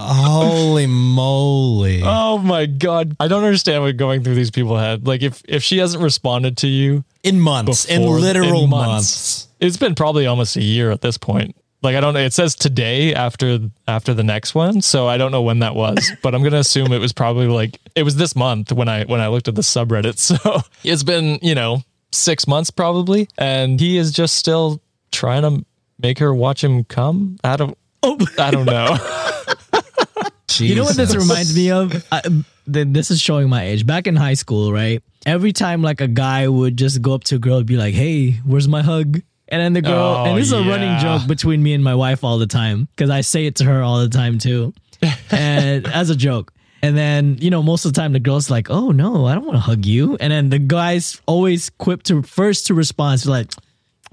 Holy 0.00 0.86
moly. 0.86 2.02
Oh 2.04 2.38
my 2.38 2.66
god. 2.66 3.16
I 3.20 3.28
don't 3.28 3.44
understand 3.44 3.82
what 3.82 3.96
going 3.96 4.22
through 4.24 4.34
these 4.34 4.50
people 4.50 4.76
had. 4.76 5.06
Like 5.06 5.22
if 5.22 5.42
if 5.46 5.62
she 5.62 5.78
hasn't 5.78 6.02
responded 6.02 6.56
to 6.58 6.66
you 6.66 7.04
in 7.22 7.40
months, 7.40 7.84
in 7.84 8.02
literal 8.02 8.64
in 8.64 8.70
months. 8.70 9.48
It's 9.60 9.76
been 9.76 9.94
probably 9.94 10.26
almost 10.26 10.56
a 10.56 10.62
year 10.62 10.90
at 10.90 11.02
this 11.02 11.18
point. 11.18 11.54
Like 11.82 11.96
I 11.96 12.00
don't 12.00 12.14
know. 12.14 12.20
It 12.20 12.32
says 12.32 12.54
today 12.54 13.14
after 13.14 13.58
after 13.88 14.12
the 14.12 14.22
next 14.22 14.54
one, 14.54 14.82
so 14.82 15.06
I 15.06 15.16
don't 15.16 15.32
know 15.32 15.42
when 15.42 15.60
that 15.60 15.74
was. 15.74 16.10
but 16.22 16.34
I'm 16.34 16.42
gonna 16.42 16.58
assume 16.58 16.92
it 16.92 16.98
was 16.98 17.12
probably 17.12 17.46
like 17.46 17.78
it 17.94 18.02
was 18.02 18.16
this 18.16 18.36
month 18.36 18.72
when 18.72 18.88
I 18.88 19.04
when 19.04 19.20
I 19.20 19.28
looked 19.28 19.48
at 19.48 19.54
the 19.54 19.62
subreddit. 19.62 20.18
So 20.40 20.60
it's 20.84 21.02
been 21.02 21.38
you 21.42 21.54
know 21.54 21.82
six 22.12 22.46
months 22.46 22.70
probably, 22.70 23.28
and 23.38 23.80
he 23.80 23.96
is 23.96 24.12
just 24.12 24.36
still 24.36 24.82
trying 25.10 25.42
to 25.42 25.64
make 25.98 26.18
her 26.18 26.34
watch 26.34 26.62
him 26.62 26.84
come. 26.84 27.38
I 27.42 27.56
don't. 27.56 27.76
Oh, 28.02 28.18
I 28.38 28.50
don't 28.50 28.66
know. 28.66 28.96
You 30.58 30.74
know 30.74 30.84
what 30.84 30.96
this 30.96 31.14
reminds 31.14 31.54
me 31.54 31.70
of? 31.70 32.04
I, 32.10 32.20
th- 32.20 32.88
this 32.88 33.10
is 33.10 33.20
showing 33.20 33.48
my 33.48 33.64
age. 33.64 33.86
Back 33.86 34.06
in 34.06 34.16
high 34.16 34.34
school, 34.34 34.72
right? 34.72 35.02
Every 35.26 35.52
time 35.52 35.82
like 35.82 36.00
a 36.00 36.08
guy 36.08 36.48
would 36.48 36.76
just 36.76 37.02
go 37.02 37.12
up 37.14 37.24
to 37.24 37.36
a 37.36 37.38
girl 37.38 37.58
and 37.58 37.66
be 37.66 37.76
like, 37.76 37.94
"Hey, 37.94 38.32
where's 38.44 38.68
my 38.68 38.82
hug?" 38.82 39.20
And 39.48 39.60
then 39.60 39.72
the 39.72 39.82
girl, 39.82 40.16
Oh, 40.18 40.24
and 40.24 40.38
this 40.38 40.46
is 40.46 40.52
a 40.52 40.62
running 40.62 40.98
joke 41.00 41.26
between 41.26 41.62
me 41.62 41.74
and 41.74 41.82
my 41.82 41.94
wife 41.94 42.22
all 42.24 42.38
the 42.38 42.46
time 42.46 42.88
because 42.94 43.10
I 43.10 43.20
say 43.20 43.46
it 43.46 43.56
to 43.56 43.64
her 43.64 43.82
all 43.82 43.98
the 44.00 44.08
time 44.08 44.38
too, 44.38 44.72
and 45.30 45.86
as 45.88 46.08
a 46.10 46.16
joke. 46.16 46.52
And 46.82 46.96
then 46.96 47.36
you 47.40 47.50
know, 47.50 47.62
most 47.62 47.84
of 47.84 47.92
the 47.92 48.00
time 48.00 48.12
the 48.12 48.20
girl's 48.20 48.48
like, 48.50 48.70
"Oh 48.70 48.90
no, 48.90 49.26
I 49.26 49.34
don't 49.34 49.44
want 49.44 49.56
to 49.56 49.60
hug 49.60 49.84
you," 49.84 50.16
and 50.20 50.32
then 50.32 50.48
the 50.48 50.58
guys 50.58 51.20
always 51.26 51.68
quip 51.70 52.02
to 52.04 52.22
first 52.22 52.66
to 52.68 52.74
respond, 52.74 53.26
like. 53.26 53.52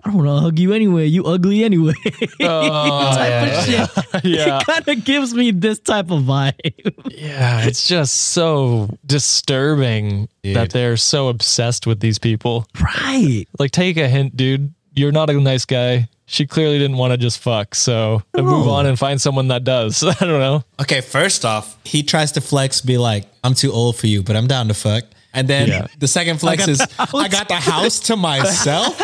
I 0.03 0.09
don't 0.11 0.23
want 0.23 0.27
to 0.27 0.41
hug 0.41 0.59
you 0.59 0.73
anyway. 0.73 1.05
You 1.07 1.25
ugly 1.25 1.63
anyway. 1.63 1.93
Oh, 2.39 3.11
type 3.15 3.51
of 3.51 3.65
shit. 3.65 4.23
yeah. 4.23 4.59
It 4.59 4.65
kind 4.65 4.87
of 4.87 5.03
gives 5.05 5.33
me 5.33 5.51
this 5.51 5.79
type 5.79 6.11
of 6.11 6.21
vibe. 6.23 7.11
Yeah, 7.11 7.65
it's 7.65 7.87
just 7.87 8.15
so 8.15 8.89
disturbing 9.05 10.29
that 10.43 10.69
they're 10.71 10.97
so 10.97 11.29
obsessed 11.29 11.87
with 11.87 11.99
these 11.99 12.19
people. 12.19 12.67
right. 12.81 13.45
Like, 13.59 13.71
take 13.71 13.97
a 13.97 14.07
hint, 14.07 14.37
dude. 14.37 14.73
You're 14.95 15.11
not 15.11 15.29
a 15.29 15.33
nice 15.33 15.65
guy. 15.65 16.09
She 16.25 16.45
clearly 16.45 16.77
didn't 16.77 16.97
want 16.97 17.11
to 17.11 17.17
just 17.17 17.39
fuck. 17.39 17.73
So 17.75 18.21
move 18.35 18.67
on 18.67 18.85
and 18.85 18.97
find 18.99 19.19
someone 19.21 19.47
that 19.49 19.63
does. 19.63 20.03
I 20.03 20.13
don't 20.25 20.39
know. 20.39 20.63
Okay, 20.81 21.01
first 21.01 21.45
off, 21.45 21.77
he 21.85 22.03
tries 22.03 22.33
to 22.33 22.41
flex, 22.41 22.81
be 22.81 22.97
like, 22.97 23.25
I'm 23.43 23.53
too 23.53 23.71
old 23.71 23.95
for 23.97 24.07
you, 24.07 24.23
but 24.23 24.35
I'm 24.35 24.47
down 24.47 24.67
to 24.67 24.73
fuck. 24.73 25.03
And 25.33 25.47
then 25.47 25.67
Yeah. 25.69 25.87
the 25.99 26.07
second 26.07 26.39
flex 26.39 26.67
is, 26.67 26.81
I 26.99 27.27
got 27.29 27.47
the 27.47 27.55
house 27.55 27.99
to 28.01 28.15
myself. 28.15 28.99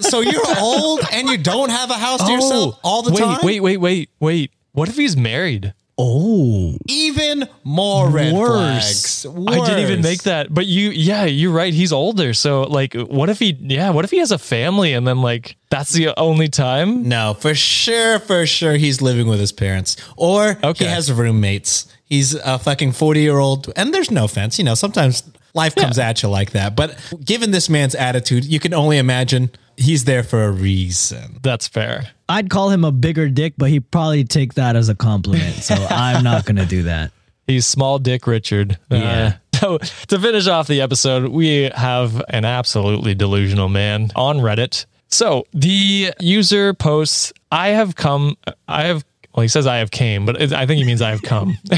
So 0.00 0.20
you're 0.20 0.42
old 0.58 1.00
and 1.12 1.28
you 1.28 1.38
don't 1.38 1.70
have 1.70 1.90
a 1.90 1.94
house 1.94 2.24
to 2.26 2.32
yourself 2.32 2.74
oh, 2.76 2.80
all 2.84 3.02
the 3.02 3.10
Oh, 3.10 3.14
wait, 3.14 3.20
time? 3.20 3.38
Wait, 3.44 3.60
wait, 3.60 3.76
wait, 3.78 4.10
wait. 4.20 4.50
What 4.72 4.88
if 4.88 4.96
he's 4.96 5.16
married? 5.16 5.74
Oh, 6.00 6.76
Even 6.86 7.48
more 7.64 8.08
red 8.08 8.32
Worse. 8.32 9.24
flags. 9.24 9.26
I 9.48 9.54
didn't 9.66 9.80
even 9.80 9.96
Worse. 9.98 10.04
make 10.04 10.22
that. 10.22 10.54
But 10.54 10.66
you, 10.66 10.90
yeah, 10.90 11.24
you're 11.24 11.50
right. 11.50 11.74
He's 11.74 11.92
older. 11.92 12.34
So, 12.34 12.62
like, 12.62 12.94
what 12.94 13.28
if 13.28 13.40
he, 13.40 13.56
yeah, 13.60 13.90
what 13.90 14.04
if 14.04 14.12
he 14.12 14.18
has 14.18 14.30
a 14.30 14.38
family 14.38 14.92
and 14.92 15.08
then, 15.08 15.20
like, 15.22 15.56
that's 15.70 15.92
the 15.92 16.16
only 16.16 16.48
time? 16.48 17.08
No, 17.08 17.34
for 17.34 17.52
sure, 17.52 18.20
for 18.20 18.46
sure, 18.46 18.74
he's 18.74 19.02
living 19.02 19.26
with 19.26 19.40
his 19.40 19.50
parents, 19.50 19.96
or 20.16 20.56
Okay. 20.62 20.84
he 20.84 20.90
has 20.90 21.12
roommates. 21.12 21.92
He's 22.04 22.32
a 22.34 22.60
fucking 22.60 22.92
forty 22.92 23.20
year 23.22 23.38
old, 23.38 23.72
and 23.74 23.92
there's 23.92 24.10
no 24.12 24.24
offense, 24.26 24.56
you 24.56 24.64
know. 24.64 24.74
Sometimes 24.76 25.24
life 25.52 25.74
comes 25.74 25.98
at 25.98 26.22
you 26.22 26.28
like 26.28 26.52
that, 26.52 26.76
but 26.76 26.96
given 27.24 27.50
this 27.50 27.68
man's 27.68 27.96
attitude, 27.96 28.44
you 28.44 28.60
can 28.60 28.72
only 28.72 28.98
imagine 28.98 29.50
he's 29.78 30.04
there 30.04 30.22
for 30.22 30.44
a 30.44 30.50
reason. 30.50 31.38
That's 31.42 31.68
fair. 31.68 32.10
I'd 32.28 32.50
call 32.50 32.70
him 32.70 32.84
a 32.84 32.92
bigger 32.92 33.28
dick, 33.28 33.54
but 33.56 33.70
he'd 33.70 33.90
probably 33.90 34.24
take 34.24 34.54
that 34.54 34.76
as 34.76 34.88
a 34.88 34.94
compliment. 34.94 35.54
So 35.56 35.74
I'm 35.90 36.22
not 36.22 36.44
going 36.44 36.56
to 36.56 36.66
do 36.66 36.82
that. 36.82 37.12
He's 37.46 37.64
small 37.66 37.98
dick 37.98 38.26
Richard. 38.26 38.78
Yeah. 38.90 39.36
Uh, 39.54 39.58
so 39.58 39.78
to 39.78 40.18
finish 40.18 40.46
off 40.46 40.66
the 40.66 40.80
episode, 40.82 41.30
we 41.30 41.70
have 41.74 42.22
an 42.28 42.44
absolutely 42.44 43.14
delusional 43.14 43.68
man 43.68 44.10
on 44.14 44.38
Reddit. 44.38 44.84
So 45.08 45.46
the 45.54 46.12
user 46.20 46.74
posts, 46.74 47.32
I 47.50 47.68
have 47.68 47.96
come, 47.96 48.36
I 48.68 48.84
have, 48.84 49.04
well, 49.34 49.42
he 49.42 49.48
says 49.48 49.66
I 49.66 49.76
have 49.78 49.90
came, 49.90 50.26
but 50.26 50.40
it- 50.40 50.52
I 50.52 50.66
think 50.66 50.78
he 50.78 50.84
means 50.84 51.00
I 51.00 51.10
have 51.10 51.22
come. 51.22 51.56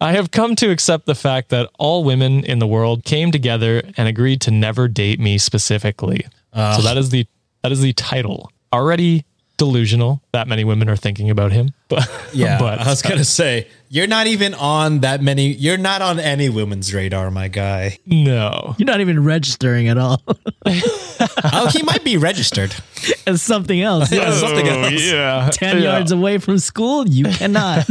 I 0.00 0.12
have 0.12 0.30
come 0.30 0.56
to 0.56 0.70
accept 0.70 1.06
the 1.06 1.14
fact 1.14 1.50
that 1.50 1.68
all 1.78 2.04
women 2.04 2.44
in 2.44 2.58
the 2.58 2.66
world 2.66 3.04
came 3.04 3.30
together 3.30 3.82
and 3.96 4.08
agreed 4.08 4.40
to 4.42 4.50
never 4.50 4.88
date 4.88 5.20
me 5.20 5.36
specifically. 5.38 6.26
So 6.54 6.82
that 6.82 6.96
is 6.96 7.10
the 7.10 7.26
that 7.62 7.72
is 7.72 7.80
the 7.80 7.92
title. 7.92 8.50
Already 8.72 9.24
delusional 9.56 10.20
that 10.32 10.48
many 10.48 10.64
women 10.64 10.88
are 10.88 10.96
thinking 10.96 11.30
about 11.30 11.52
him. 11.52 11.72
But 11.88 12.08
Yeah, 12.32 12.58
but 12.58 12.80
I 12.80 12.88
was 12.88 13.02
gonna 13.02 13.24
say 13.24 13.68
you're 13.88 14.08
not 14.08 14.26
even 14.26 14.52
on 14.54 15.00
that 15.00 15.22
many. 15.22 15.52
You're 15.52 15.76
not 15.78 16.02
on 16.02 16.18
any 16.18 16.48
women's 16.48 16.92
radar, 16.92 17.30
my 17.30 17.46
guy. 17.48 17.98
no. 18.06 18.74
You're 18.78 18.86
not 18.86 19.00
even 19.00 19.22
registering 19.24 19.86
at 19.88 19.96
all. 19.98 20.20
oh, 20.66 21.70
he 21.72 21.82
might 21.84 22.02
be 22.02 22.16
registered. 22.16 22.74
it's 23.26 23.42
something 23.42 23.80
else. 23.80 24.10
Yeah, 24.10 24.32
something 24.32 24.66
Oh, 24.68 24.80
else. 24.82 25.00
yeah. 25.02 25.48
10 25.52 25.76
Yeah. 25.76 25.82
yards 25.82 26.10
away 26.10 26.38
from 26.38 26.58
school, 26.58 27.06
you 27.08 27.24
cannot. 27.26 27.86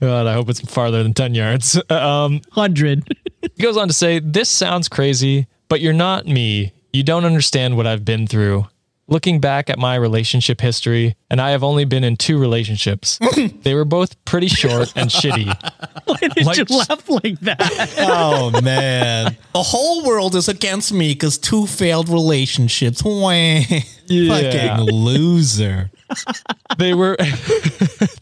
God, 0.00 0.26
I 0.26 0.34
hope 0.34 0.50
it's 0.50 0.60
farther 0.60 1.02
than 1.02 1.14
10 1.14 1.34
yards. 1.34 1.76
Um, 1.88 2.40
100. 2.52 3.08
he 3.54 3.62
goes 3.62 3.76
on 3.78 3.88
to 3.88 3.94
say, 3.94 4.18
This 4.18 4.50
sounds 4.50 4.88
crazy, 4.88 5.46
but 5.68 5.80
you're 5.80 5.92
not 5.94 6.26
me. 6.26 6.72
You 6.92 7.02
don't 7.02 7.24
understand 7.24 7.76
what 7.76 7.86
I've 7.86 8.04
been 8.04 8.26
through. 8.26 8.66
Looking 9.08 9.40
back 9.40 9.68
at 9.68 9.78
my 9.78 9.96
relationship 9.96 10.60
history, 10.60 11.16
and 11.28 11.40
I 11.40 11.50
have 11.50 11.64
only 11.64 11.84
been 11.84 12.04
in 12.04 12.16
two 12.16 12.38
relationships. 12.38 13.18
they 13.62 13.74
were 13.74 13.84
both 13.84 14.22
pretty 14.24 14.46
short 14.46 14.92
and 14.96 15.10
shitty. 15.10 15.46
Why 16.04 16.16
did 16.34 16.46
Like- 16.46 16.56
you 16.58 16.76
laugh 16.76 17.08
like 17.08 17.38
that? 17.40 17.94
Oh 17.98 18.60
man, 18.62 19.36
the 19.52 19.62
whole 19.62 20.04
world 20.04 20.34
is 20.34 20.48
against 20.48 20.92
me 20.92 21.12
because 21.12 21.36
two 21.36 21.66
failed 21.66 22.08
relationships. 22.08 23.02
Wah. 23.04 23.30
Yeah. 24.06 24.76
Fucking 24.76 24.86
loser. 24.94 25.90
They 26.78 26.94
were 26.94 27.16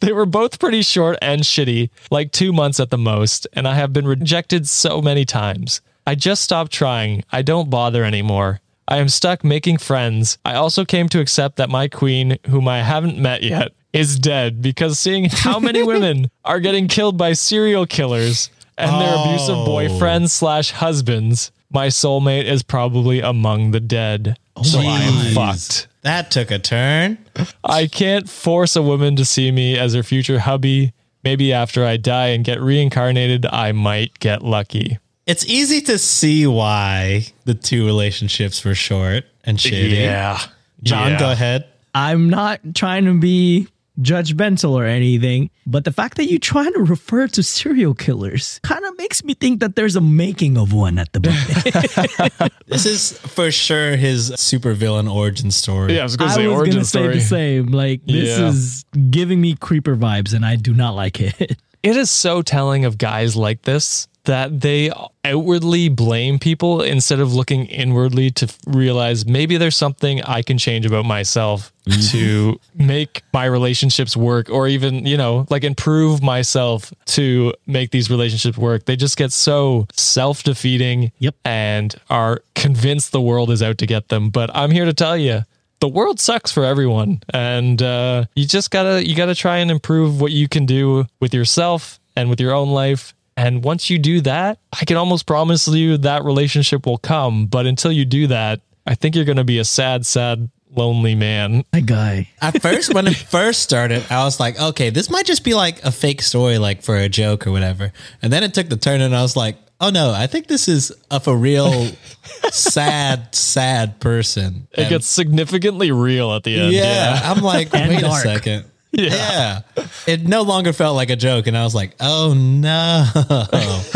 they 0.01 0.13
were 0.13 0.27
both 0.27 0.59
pretty 0.59 0.83
short 0.83 1.19
and 1.21 1.43
shitty, 1.43 1.91
like 2.11 2.33
2 2.33 2.53
months 2.53 2.81
at 2.81 2.91
the 2.91 2.99
most, 2.99 3.47
and 3.53 3.67
I 3.69 3.75
have 3.75 3.93
been 3.93 4.07
rejected 4.07 4.67
so 4.69 5.03
many 5.03 5.25
times. 5.25 5.81
I 6.07 6.15
just 6.15 6.43
stopped 6.43 6.73
trying. 6.73 7.25
I 7.31 7.43
don't 7.43 7.71
bother 7.71 8.05
anymore. 8.05 8.61
I 8.89 8.97
am 8.99 9.09
stuck 9.09 9.45
making 9.45 9.79
friends. 9.79 10.39
I 10.45 10.55
also 10.55 10.85
came 10.85 11.09
to 11.11 11.21
accept 11.21 11.57
that 11.57 11.69
my 11.71 11.87
queen, 11.89 12.39
whom 12.49 12.67
I 12.67 12.83
haven't 12.83 13.19
met 13.19 13.43
yet, 13.43 13.73
is 13.93 14.19
dead 14.19 14.61
because 14.63 14.99
seeing 14.99 15.27
how 15.31 15.61
many 15.61 15.83
women 15.93 16.31
are 16.45 16.59
getting 16.61 16.89
killed 16.89 17.17
by 17.17 17.33
serial 17.35 17.87
killers 17.87 18.51
and 18.77 18.91
their 19.01 19.15
abusive 19.15 19.57
Oh. 19.59 19.67
boyfriends 19.69 20.31
slash 20.31 20.73
husbands, 20.73 21.53
my 21.71 21.87
soulmate 21.89 22.45
is 22.45 22.63
probably 22.65 23.21
among 23.21 23.71
the 23.71 23.81
dead. 23.81 24.37
Oh 24.57 24.63
so 24.63 24.81
I 24.81 25.01
am 25.03 25.35
fucked. 25.35 25.87
That 26.03 26.31
took 26.33 26.51
a 26.51 26.59
turn. 26.59 27.19
I 27.63 27.87
can't 27.87 28.29
force 28.29 28.75
a 28.75 28.83
woman 28.83 29.15
to 29.17 29.25
see 29.25 29.53
me 29.53 29.79
as 29.79 29.95
her 29.95 30.03
future 30.03 30.41
hubby. 30.41 30.93
Maybe 31.23 31.53
after 31.53 31.85
I 31.85 31.97
die 31.99 32.29
and 32.29 32.45
get 32.45 32.61
reincarnated, 32.61 33.45
I 33.47 33.73
might 33.73 34.19
get 34.19 34.43
lucky. 34.43 34.99
It's 35.31 35.47
easy 35.47 35.81
to 35.83 35.97
see 35.99 36.47
why 36.47 37.27
the 37.45 37.55
two 37.55 37.87
relationships 37.87 38.65
were 38.65 38.75
short 38.75 39.25
and 39.45 39.59
shitty. 39.59 39.93
Yeah. 39.97 40.41
John, 40.83 41.13
Yeah. 41.13 41.19
go 41.21 41.31
ahead. 41.31 41.67
I'm 41.95 42.29
not 42.31 42.61
trying 42.75 43.05
to 43.05 43.15
be 43.19 43.69
judgmental 44.01 44.71
or 44.71 44.87
anything, 44.87 45.51
but 45.67 45.85
the 45.85 45.93
fact 45.93 46.17
that 46.17 46.31
you 46.31 46.39
trying 46.39 46.73
to 46.73 46.81
refer 46.81 47.29
to 47.29 47.43
serial 47.43 47.93
killers 47.95 48.59
kind 48.63 48.85
of 48.85 48.97
makes 48.97 49.23
me 49.23 49.35
think 49.35 49.61
that 49.61 49.77
there's 49.77 49.95
a 49.95 50.01
making 50.01 50.57
of 50.57 50.73
one 50.73 50.99
at 50.99 51.13
the 51.13 51.21
moment. 52.41 52.53
This 52.67 52.87
is 52.87 53.13
for 53.19 53.51
sure 53.51 53.97
his 53.97 54.31
supervillain 54.33 55.13
origin 55.13 55.51
story. 55.51 55.95
Yeah, 55.95 56.01
I 56.01 56.05
was 56.05 56.17
going 56.17 56.31
to 56.31 56.35
say 56.35 56.47
was 56.47 56.57
origin 56.57 56.75
gonna 56.77 56.85
say 56.87 57.07
the 57.09 57.21
same. 57.21 57.67
Like 57.67 58.05
this 58.07 58.39
Yeah. 58.39 58.49
is 58.49 58.85
giving 59.11 59.41
me 59.41 59.55
creeper 59.55 59.95
vibes, 59.97 60.33
and 60.35 60.45
I 60.47 60.57
do 60.57 60.73
not 60.75 60.95
like 60.95 61.21
it. 61.21 61.57
It 61.83 61.97
is 61.97 62.11
so 62.11 62.43
telling 62.43 62.85
of 62.85 62.99
guys 62.99 63.37
like 63.37 63.63
this 63.63 64.07
that 64.25 64.61
they 64.61 64.91
outwardly 65.25 65.89
blame 65.89 66.39
people 66.39 66.83
instead 66.83 67.21
of 67.21 67.33
looking 67.35 67.67
inwardly 67.67 68.31
to 68.31 68.53
realize 68.67 69.25
maybe 69.27 69.57
there's 69.57 69.77
something 69.77 70.23
I 70.23 70.43
can 70.43 70.59
change 70.59 70.85
about 70.87 71.05
myself 71.07 71.73
to 72.11 72.59
make 72.75 73.23
my 73.33 73.47
relationships 73.47 74.17
work 74.17 74.51
or 74.51 74.69
even, 74.69 75.07
you 75.07 75.17
know, 75.17 75.47
like 75.51 75.65
improve 75.65 76.23
myself 76.23 76.93
to 77.07 77.55
make 77.67 77.91
these 77.91 78.11
relationships 78.11 78.59
work. 78.59 78.85
They 78.85 78.97
just 78.97 79.17
get 79.17 79.33
so 79.33 79.87
self 79.93 80.43
defeating 80.43 81.13
Yep. 81.19 81.35
and 81.45 81.95
are 82.11 82.43
convinced 82.55 83.13
the 83.13 83.21
world 83.21 83.51
is 83.51 83.63
out 83.63 83.79
to 83.79 83.87
get 83.87 84.09
them. 84.09 84.31
But 84.31 84.51
I'm 84.55 84.71
here 84.71 84.85
to 84.85 84.93
tell 84.95 85.17
you, 85.17 85.45
the 85.81 85.89
world 85.89 86.21
sucks 86.21 86.53
for 86.53 86.65
everyone 86.65 87.23
and 87.33 87.81
uh, 87.83 88.27
you 88.37 88.45
just 88.47 88.71
gotta 88.71 89.07
you 89.07 89.17
gotta 89.17 89.35
try 89.35 89.57
and 89.59 89.71
improve 89.71 90.21
what 90.21 90.31
you 90.31 90.47
can 90.47 90.67
do 90.67 91.07
with 91.21 91.33
yourself 91.33 91.99
and 92.15 92.29
with 92.29 92.39
your 92.39 92.53
own 92.53 92.69
life 92.69 93.15
and 93.41 93.65
once 93.65 93.89
you 93.91 93.99
do 93.99 94.21
that 94.21 94.59
i 94.81 94.85
can 94.85 94.97
almost 94.97 95.27
promise 95.27 95.67
you 95.69 95.97
that 95.97 96.25
relationship 96.25 96.85
will 96.87 96.99
come 96.99 97.47
but 97.47 97.65
until 97.67 97.93
you 97.93 98.05
do 98.05 98.27
that 98.27 98.61
i 98.87 98.95
think 98.95 99.15
you're 99.17 99.25
gonna 99.25 99.45
be 99.45 99.59
a 99.59 99.65
sad 99.65 100.05
sad 100.07 100.49
lonely 100.73 101.17
man. 101.17 101.65
My 101.73 101.81
guy. 101.81 102.29
At 102.41 102.63
first, 102.63 102.95
when 102.95 103.09
it 103.09 103.17
first 103.17 103.61
started, 103.61 104.05
I 104.09 104.23
was 104.23 104.39
like, 104.39 104.55
okay, 104.61 104.91
this 104.91 105.11
might 105.11 105.27
just 105.27 105.43
be 105.43 105.53
like 105.53 105.83
a 105.83 105.91
fake 105.91 106.23
story, 106.23 106.59
like 106.59 106.83
for 106.83 106.95
a 106.97 107.09
joke 107.09 107.45
or 107.45 107.51
whatever. 107.51 107.93
And 108.23 108.33
then 108.33 108.45
it 108.45 108.55
took 108.55 108.69
the 108.69 108.77
turn, 108.77 109.01
and 109.01 109.13
I 109.13 109.21
was 109.23 109.35
like, 109.35 109.57
oh 109.81 109.91
no, 109.91 110.13
I 110.13 110.29
think 110.29 110.47
this 110.47 110.69
is 110.69 110.93
of 111.11 111.27
a 111.27 111.35
real 111.35 111.89
sad, 112.53 113.35
sad 113.35 113.99
person. 114.01 114.69
It 114.71 114.81
And- 114.83 114.91
gets 114.91 115.07
significantly 115.09 115.91
real 115.91 116.33
at 116.33 116.45
the 116.45 116.59
end. 116.61 116.73
yeah, 116.73 117.15
Yeah. 117.21 117.31
I'm 117.33 117.43
like, 117.43 117.75
And 117.75 117.89
wait 117.91 118.01
dark. 118.03 118.25
a 118.25 118.29
second. 118.29 118.65
Yeah. 118.93 119.61
It 120.07 120.27
no 120.27 120.43
longer 120.43 120.73
felt 120.73 120.97
like 120.97 121.11
a 121.11 121.17
joke. 121.17 121.47
And 121.47 121.57
I 121.57 121.65
was 121.65 121.75
like, 121.75 121.95
oh 122.01 122.35
no. 122.35 123.07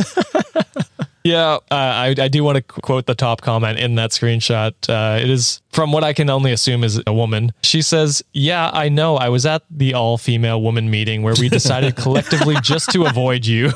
Yeah, 1.24 1.54
uh, 1.54 1.59
I, 1.70 2.14
I 2.18 2.28
do 2.28 2.44
want 2.44 2.57
to 2.57 2.62
quote 2.62 3.07
the 3.07 3.14
top 3.14 3.40
comment 3.40 3.78
in 3.78 3.94
that 3.94 4.11
screenshot. 4.11 4.74
Uh, 4.87 5.18
it 5.18 5.30
is 5.30 5.62
from 5.72 5.90
what 5.90 6.04
I 6.04 6.12
can 6.12 6.28
only 6.28 6.52
assume 6.52 6.85
is 6.85 7.00
a 7.07 7.14
woman. 7.14 7.50
She 7.62 7.80
says, 7.80 8.22
Yeah, 8.35 8.70
I 8.70 8.90
know. 8.90 9.16
I 9.16 9.30
was 9.30 9.46
at 9.46 9.62
the 9.70 9.94
all 9.94 10.18
female 10.18 10.61
woman 10.61 10.90
meeting 10.90 11.22
where 11.22 11.33
we 11.40 11.48
decided 11.48 11.96
collectively 11.96 12.57
just 12.62 12.90
to 12.90 13.07
avoid 13.07 13.46
you. 13.46 13.70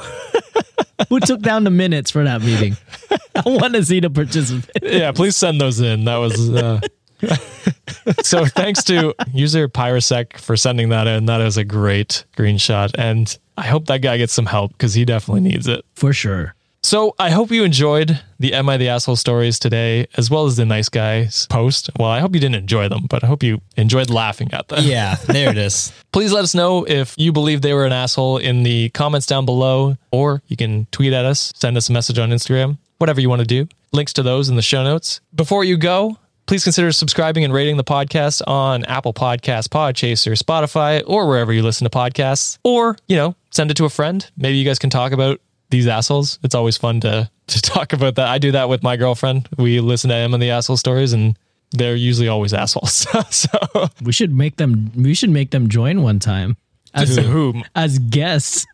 Who 1.08 1.20
took 1.20 1.40
down 1.40 1.64
the 1.64 1.70
minutes 1.70 2.10
for 2.10 2.22
that 2.22 2.42
meeting? 2.42 2.76
I 3.34 3.42
want 3.46 3.72
to 3.74 3.84
see 3.84 4.00
the 4.00 4.10
participants. 4.10 4.68
yeah, 4.82 5.12
please 5.12 5.34
send 5.34 5.58
those 5.58 5.80
in. 5.80 6.04
That 6.04 6.16
was. 6.16 6.50
Uh... 6.50 6.80
so 8.22 8.44
thanks 8.46 8.84
to 8.84 9.14
user 9.32 9.68
Pyrosec 9.68 10.38
for 10.38 10.56
sending 10.56 10.88
that 10.90 11.06
in. 11.06 11.26
That 11.26 11.40
is 11.40 11.56
a 11.56 11.64
great 11.64 12.24
screenshot. 12.36 12.94
And 12.98 13.36
I 13.56 13.66
hope 13.66 13.86
that 13.86 14.02
guy 14.02 14.16
gets 14.18 14.32
some 14.32 14.46
help 14.46 14.72
because 14.72 14.94
he 14.94 15.04
definitely 15.04 15.42
needs 15.42 15.66
it. 15.66 15.84
For 15.94 16.12
sure. 16.12 16.54
So 16.82 17.14
I 17.18 17.30
hope 17.30 17.50
you 17.50 17.64
enjoyed 17.64 18.20
the 18.38 18.54
Am 18.54 18.68
I 18.68 18.76
the 18.76 18.88
Asshole 18.88 19.16
stories 19.16 19.58
today, 19.58 20.06
as 20.16 20.30
well 20.30 20.46
as 20.46 20.56
the 20.56 20.64
nice 20.64 20.88
guys 20.88 21.46
post. 21.50 21.90
Well, 21.98 22.08
I 22.08 22.20
hope 22.20 22.34
you 22.34 22.40
didn't 22.40 22.54
enjoy 22.54 22.88
them, 22.88 23.06
but 23.10 23.24
I 23.24 23.26
hope 23.26 23.42
you 23.42 23.60
enjoyed 23.76 24.10
laughing 24.10 24.54
at 24.54 24.68
them. 24.68 24.84
yeah, 24.84 25.16
there 25.26 25.50
it 25.50 25.58
is. 25.58 25.92
Please 26.12 26.32
let 26.32 26.44
us 26.44 26.54
know 26.54 26.86
if 26.86 27.14
you 27.18 27.32
believe 27.32 27.62
they 27.62 27.74
were 27.74 27.84
an 27.84 27.92
asshole 27.92 28.38
in 28.38 28.62
the 28.62 28.90
comments 28.90 29.26
down 29.26 29.44
below, 29.44 29.96
or 30.12 30.40
you 30.46 30.56
can 30.56 30.86
tweet 30.92 31.12
at 31.12 31.24
us, 31.24 31.52
send 31.56 31.76
us 31.76 31.88
a 31.88 31.92
message 31.92 32.18
on 32.18 32.30
Instagram, 32.30 32.78
whatever 32.98 33.20
you 33.20 33.28
want 33.28 33.40
to 33.40 33.46
do. 33.46 33.68
Links 33.92 34.12
to 34.14 34.22
those 34.22 34.48
in 34.48 34.54
the 34.56 34.62
show 34.62 34.84
notes. 34.84 35.20
Before 35.34 35.64
you 35.64 35.76
go, 35.76 36.16
please 36.48 36.64
consider 36.64 36.90
subscribing 36.90 37.44
and 37.44 37.52
rating 37.52 37.76
the 37.76 37.84
podcast 37.84 38.42
on 38.46 38.84
Apple 38.86 39.12
Podcasts, 39.12 39.68
Podchaser, 39.68 40.32
Spotify, 40.36 41.04
or 41.06 41.28
wherever 41.28 41.52
you 41.52 41.62
listen 41.62 41.84
to 41.84 41.90
podcasts. 41.90 42.58
Or, 42.64 42.96
you 43.06 43.16
know, 43.16 43.36
send 43.50 43.70
it 43.70 43.76
to 43.76 43.84
a 43.84 43.90
friend. 43.90 44.28
Maybe 44.36 44.56
you 44.56 44.64
guys 44.64 44.78
can 44.78 44.88
talk 44.88 45.12
about 45.12 45.40
these 45.68 45.86
assholes. 45.86 46.38
It's 46.42 46.54
always 46.54 46.76
fun 46.76 47.00
to 47.00 47.30
to 47.48 47.62
talk 47.62 47.92
about 47.92 48.16
that. 48.16 48.28
I 48.28 48.38
do 48.38 48.50
that 48.52 48.68
with 48.68 48.82
my 48.82 48.96
girlfriend. 48.96 49.48
We 49.58 49.80
listen 49.80 50.08
to 50.08 50.16
Am 50.16 50.34
I 50.34 50.38
the 50.38 50.50
Asshole 50.50 50.78
stories 50.78 51.12
and 51.12 51.38
they're 51.72 51.96
usually 51.96 52.28
always 52.28 52.54
assholes. 52.54 53.06
so 53.30 53.88
We 54.02 54.12
should 54.12 54.34
make 54.34 54.56
them. 54.56 54.90
We 54.96 55.12
should 55.12 55.30
make 55.30 55.50
them 55.50 55.68
join 55.68 56.02
one 56.02 56.18
time 56.18 56.56
as 56.94 57.14
who? 57.16 57.62
as 57.76 57.98
guests. 57.98 58.66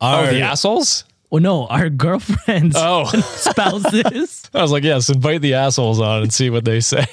Oh, 0.00 0.26
the 0.26 0.40
assholes? 0.40 1.04
Oh 1.32 1.38
no, 1.38 1.66
our 1.66 1.88
girlfriends, 1.90 2.74
Oh. 2.78 3.04
spouses. 3.36 4.50
I 4.54 4.62
was 4.62 4.72
like, 4.72 4.82
yes, 4.84 5.08
invite 5.10 5.42
the 5.42 5.54
assholes 5.54 6.00
on 6.00 6.22
and 6.22 6.32
see 6.32 6.50
what 6.50 6.64
they 6.64 6.80
say. 6.80 7.06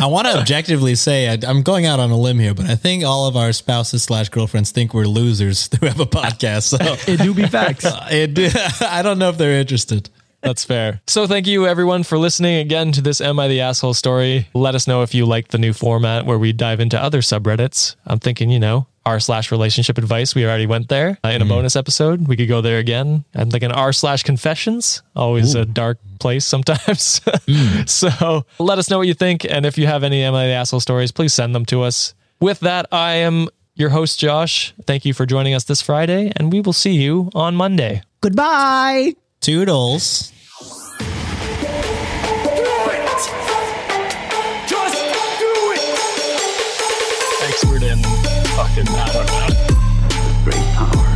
I 0.00 0.06
want 0.06 0.28
to 0.28 0.38
objectively 0.38 0.94
say 0.94 1.28
I, 1.28 1.36
I'm 1.44 1.62
going 1.62 1.84
out 1.84 1.98
on 1.98 2.10
a 2.12 2.16
limb 2.16 2.38
here, 2.38 2.54
but 2.54 2.66
I 2.66 2.76
think 2.76 3.04
all 3.04 3.26
of 3.26 3.36
our 3.36 3.52
spouses 3.52 4.04
slash 4.04 4.28
girlfriends 4.28 4.70
think 4.70 4.94
we're 4.94 5.06
losers 5.06 5.68
who 5.80 5.86
have 5.86 5.98
a 5.98 6.06
podcast. 6.06 6.62
So 6.68 7.12
it 7.12 7.16
do 7.20 7.34
be 7.34 7.46
facts. 7.48 7.84
Uh, 7.84 8.06
it, 8.08 8.82
I 8.82 9.02
don't 9.02 9.18
know 9.18 9.28
if 9.30 9.38
they're 9.38 9.58
interested. 9.58 10.08
That's 10.40 10.64
fair. 10.64 11.00
So 11.08 11.26
thank 11.26 11.48
you 11.48 11.66
everyone 11.66 12.04
for 12.04 12.16
listening 12.16 12.58
again 12.58 12.92
to 12.92 13.00
this 13.02 13.20
Am 13.20 13.40
I 13.40 13.48
the 13.48 13.60
Asshole 13.60 13.94
story. 13.94 14.46
Let 14.54 14.76
us 14.76 14.86
know 14.86 15.02
if 15.02 15.12
you 15.12 15.26
like 15.26 15.48
the 15.48 15.58
new 15.58 15.72
format 15.72 16.26
where 16.26 16.38
we 16.38 16.52
dive 16.52 16.78
into 16.78 17.02
other 17.02 17.20
subreddits. 17.20 17.96
I'm 18.06 18.20
thinking, 18.20 18.48
you 18.50 18.60
know, 18.60 18.86
r 19.08 19.20
slash 19.20 19.50
relationship 19.50 19.96
advice. 19.96 20.34
We 20.34 20.44
already 20.44 20.66
went 20.66 20.88
there 20.88 21.18
uh, 21.24 21.28
in 21.28 21.40
a 21.40 21.46
bonus 21.46 21.76
episode. 21.76 22.28
We 22.28 22.36
could 22.36 22.48
go 22.48 22.60
there 22.60 22.78
again. 22.78 23.24
I'm 23.34 23.50
thinking 23.50 23.72
r 23.72 23.92
slash 23.92 24.22
confessions. 24.22 25.02
Always 25.16 25.54
a 25.54 25.64
dark 25.64 25.98
place 26.20 26.44
sometimes. 26.44 27.22
so 27.86 28.44
let 28.58 28.78
us 28.78 28.90
know 28.90 28.98
what 28.98 29.06
you 29.06 29.14
think. 29.14 29.44
And 29.44 29.64
if 29.64 29.78
you 29.78 29.86
have 29.86 30.04
any 30.04 30.22
Am 30.22 30.34
I 30.34 30.46
the 30.46 30.52
Asshole 30.52 30.80
stories, 30.80 31.10
please 31.10 31.32
send 31.32 31.54
them 31.54 31.64
to 31.66 31.82
us. 31.82 32.14
With 32.40 32.60
that, 32.60 32.86
I 32.92 33.14
am 33.14 33.48
your 33.74 33.88
host, 33.88 34.20
Josh. 34.20 34.74
Thank 34.86 35.04
you 35.04 35.14
for 35.14 35.24
joining 35.24 35.54
us 35.54 35.64
this 35.64 35.80
Friday, 35.80 36.32
and 36.36 36.52
we 36.52 36.60
will 36.60 36.72
see 36.72 36.92
you 36.92 37.30
on 37.34 37.56
Monday. 37.56 38.02
Goodbye. 38.20 39.14
Toodles. 39.40 40.32
Expert 47.40 47.82
in 47.82 48.02
fucking, 48.58 48.88
I 48.88 49.12
don't. 49.12 49.28
Great 50.44 50.66
power. 50.74 51.06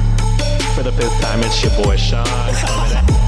For 0.76 0.84
the 0.84 0.92
fifth 0.92 1.20
time, 1.20 1.40
it's 1.40 1.60
your 1.62 1.72
boy 1.82 1.96
Sean. 1.96 3.21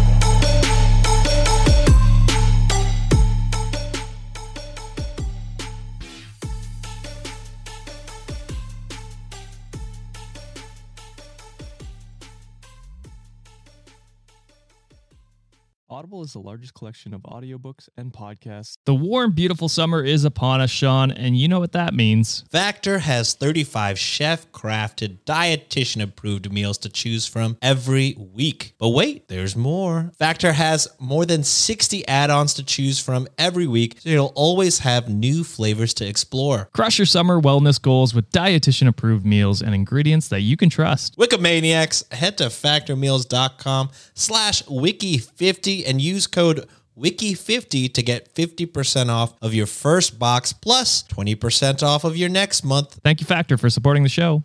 Audible 16.25 16.41
is 16.41 16.43
the 16.45 16.49
largest 16.49 16.75
collection 16.75 17.13
of 17.13 17.21
audiobooks 17.23 17.89
and 17.99 18.13
podcasts. 18.13 18.79
The 18.87 18.95
warm, 18.95 19.33
beautiful 19.33 19.69
summer 19.69 20.03
is 20.03 20.25
upon 20.25 20.61
us, 20.63 20.71
Sean, 20.71 21.11
and 21.11 21.37
you 21.37 21.49
know 21.49 21.61
what 21.61 21.73
that 21.73 21.93
means. 21.93 22.45
Factor 22.51 23.01
has 23.01 23.35
35 23.35 23.99
chef 23.99 24.51
crafted, 24.51 25.19
dietitian 25.27 26.03
approved 26.03 26.51
meals 26.51 26.79
to 26.79 26.89
choose 26.89 27.27
from 27.27 27.59
every 27.61 28.17
week. 28.19 28.75
But 28.79 28.91
wait, 28.91 29.29
there's 29.29 29.55
more. 29.55 30.13
Factor 30.19 30.53
has 30.53 30.89
more 30.99 31.27
than 31.27 31.43
60 31.45 32.09
add 32.09 32.31
ons 32.31 32.55
to 32.55 32.65
choose 32.65 32.99
from 32.99 33.29
every 33.37 33.67
week, 33.67 34.01
so 34.01 34.09
you'll 34.09 34.33
always 34.35 34.79
have 34.79 35.09
new 35.09 35.45
flavors 35.45 35.93
to 35.95 36.07
explore. 36.07 36.71
Crush 36.73 36.99
your 36.99 37.07
summer 37.07 37.39
wellness 37.41 37.81
goals 37.81 38.15
with 38.15 38.31
dietitian 38.31 38.89
approved 38.89 39.27
meals 39.27 39.61
and 39.61 39.75
ingredients 39.75 40.29
that 40.29 40.41
you 40.41 40.57
can 40.57 40.71
trust. 40.71 41.19
Wikimaniacs, 41.19 42.13
head 42.15 42.39
to 42.39 42.45
factormeals.com 42.45 43.91
slash 44.15 44.63
wiki50 44.63 45.83
and 45.87 46.01
use 46.15 46.27
code 46.27 46.67
wiki50 46.99 47.93
to 47.93 48.03
get 48.03 48.35
50% 48.35 49.09
off 49.09 49.35
of 49.43 49.53
your 49.53 49.67
first 49.67 50.19
box 50.19 50.53
plus 50.53 51.03
20% 51.05 51.83
off 51.83 52.05
of 52.05 52.17
your 52.17 52.29
next 52.29 52.65
month. 52.65 53.01
Thank 53.03 53.21
you, 53.21 53.27
Factor, 53.27 53.57
for 53.57 53.69
supporting 53.69 54.03
the 54.03 54.09
show. 54.09 54.43